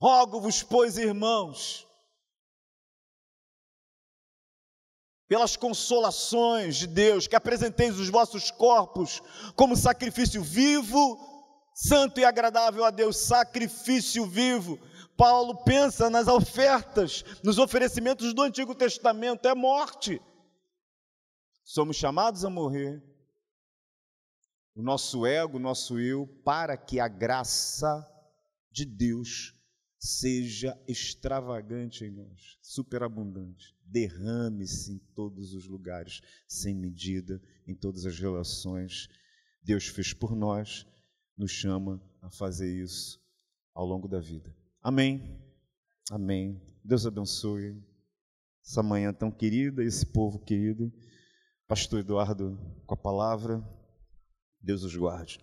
Rogo-vos, 0.00 0.62
pois, 0.62 0.96
irmãos, 0.96 1.86
pelas 5.26 5.56
consolações 5.56 6.76
de 6.76 6.86
Deus, 6.86 7.26
que 7.26 7.34
apresenteis 7.34 7.98
os 7.98 8.08
vossos 8.08 8.50
corpos 8.50 9.20
como 9.56 9.76
sacrifício 9.76 10.42
vivo, 10.42 11.18
santo 11.74 12.20
e 12.20 12.24
agradável 12.24 12.84
a 12.84 12.90
Deus, 12.90 13.16
sacrifício 13.16 14.24
vivo. 14.26 14.78
Paulo 15.16 15.62
pensa 15.64 16.10
nas 16.10 16.26
ofertas, 16.28 17.24
nos 17.42 17.58
oferecimentos 17.58 18.34
do 18.34 18.42
Antigo 18.42 18.74
Testamento, 18.74 19.46
é 19.46 19.54
morte. 19.54 20.20
Somos 21.62 21.96
chamados 21.96 22.44
a 22.44 22.50
morrer, 22.50 23.02
o 24.74 24.82
nosso 24.82 25.24
ego, 25.24 25.56
o 25.56 25.60
nosso 25.60 25.98
eu, 25.98 26.26
para 26.44 26.76
que 26.76 26.98
a 26.98 27.08
graça 27.08 28.06
de 28.70 28.84
Deus 28.84 29.54
seja 29.98 30.78
extravagante 30.86 32.04
em 32.04 32.10
nós, 32.10 32.58
superabundante, 32.60 33.74
derrame-se 33.84 34.92
em 34.92 34.98
todos 35.14 35.54
os 35.54 35.66
lugares, 35.66 36.20
sem 36.46 36.74
medida, 36.74 37.40
em 37.66 37.74
todas 37.74 38.04
as 38.04 38.18
relações. 38.18 39.08
Deus 39.62 39.86
fez 39.86 40.12
por 40.12 40.36
nós, 40.36 40.86
nos 41.38 41.52
chama 41.52 42.02
a 42.20 42.30
fazer 42.30 42.70
isso 42.82 43.18
ao 43.72 43.86
longo 43.86 44.06
da 44.06 44.20
vida. 44.20 44.54
Amém. 44.84 45.40
Amém. 46.10 46.60
Deus 46.84 47.06
abençoe 47.06 47.82
essa 48.62 48.82
manhã 48.82 49.14
tão 49.14 49.30
querida, 49.30 49.82
esse 49.82 50.04
povo 50.04 50.38
querido. 50.38 50.92
Pastor 51.66 52.00
Eduardo 52.00 52.58
com 52.86 52.92
a 52.92 52.96
palavra. 52.98 53.66
Deus 54.60 54.82
os 54.82 54.94
guarde. 54.94 55.38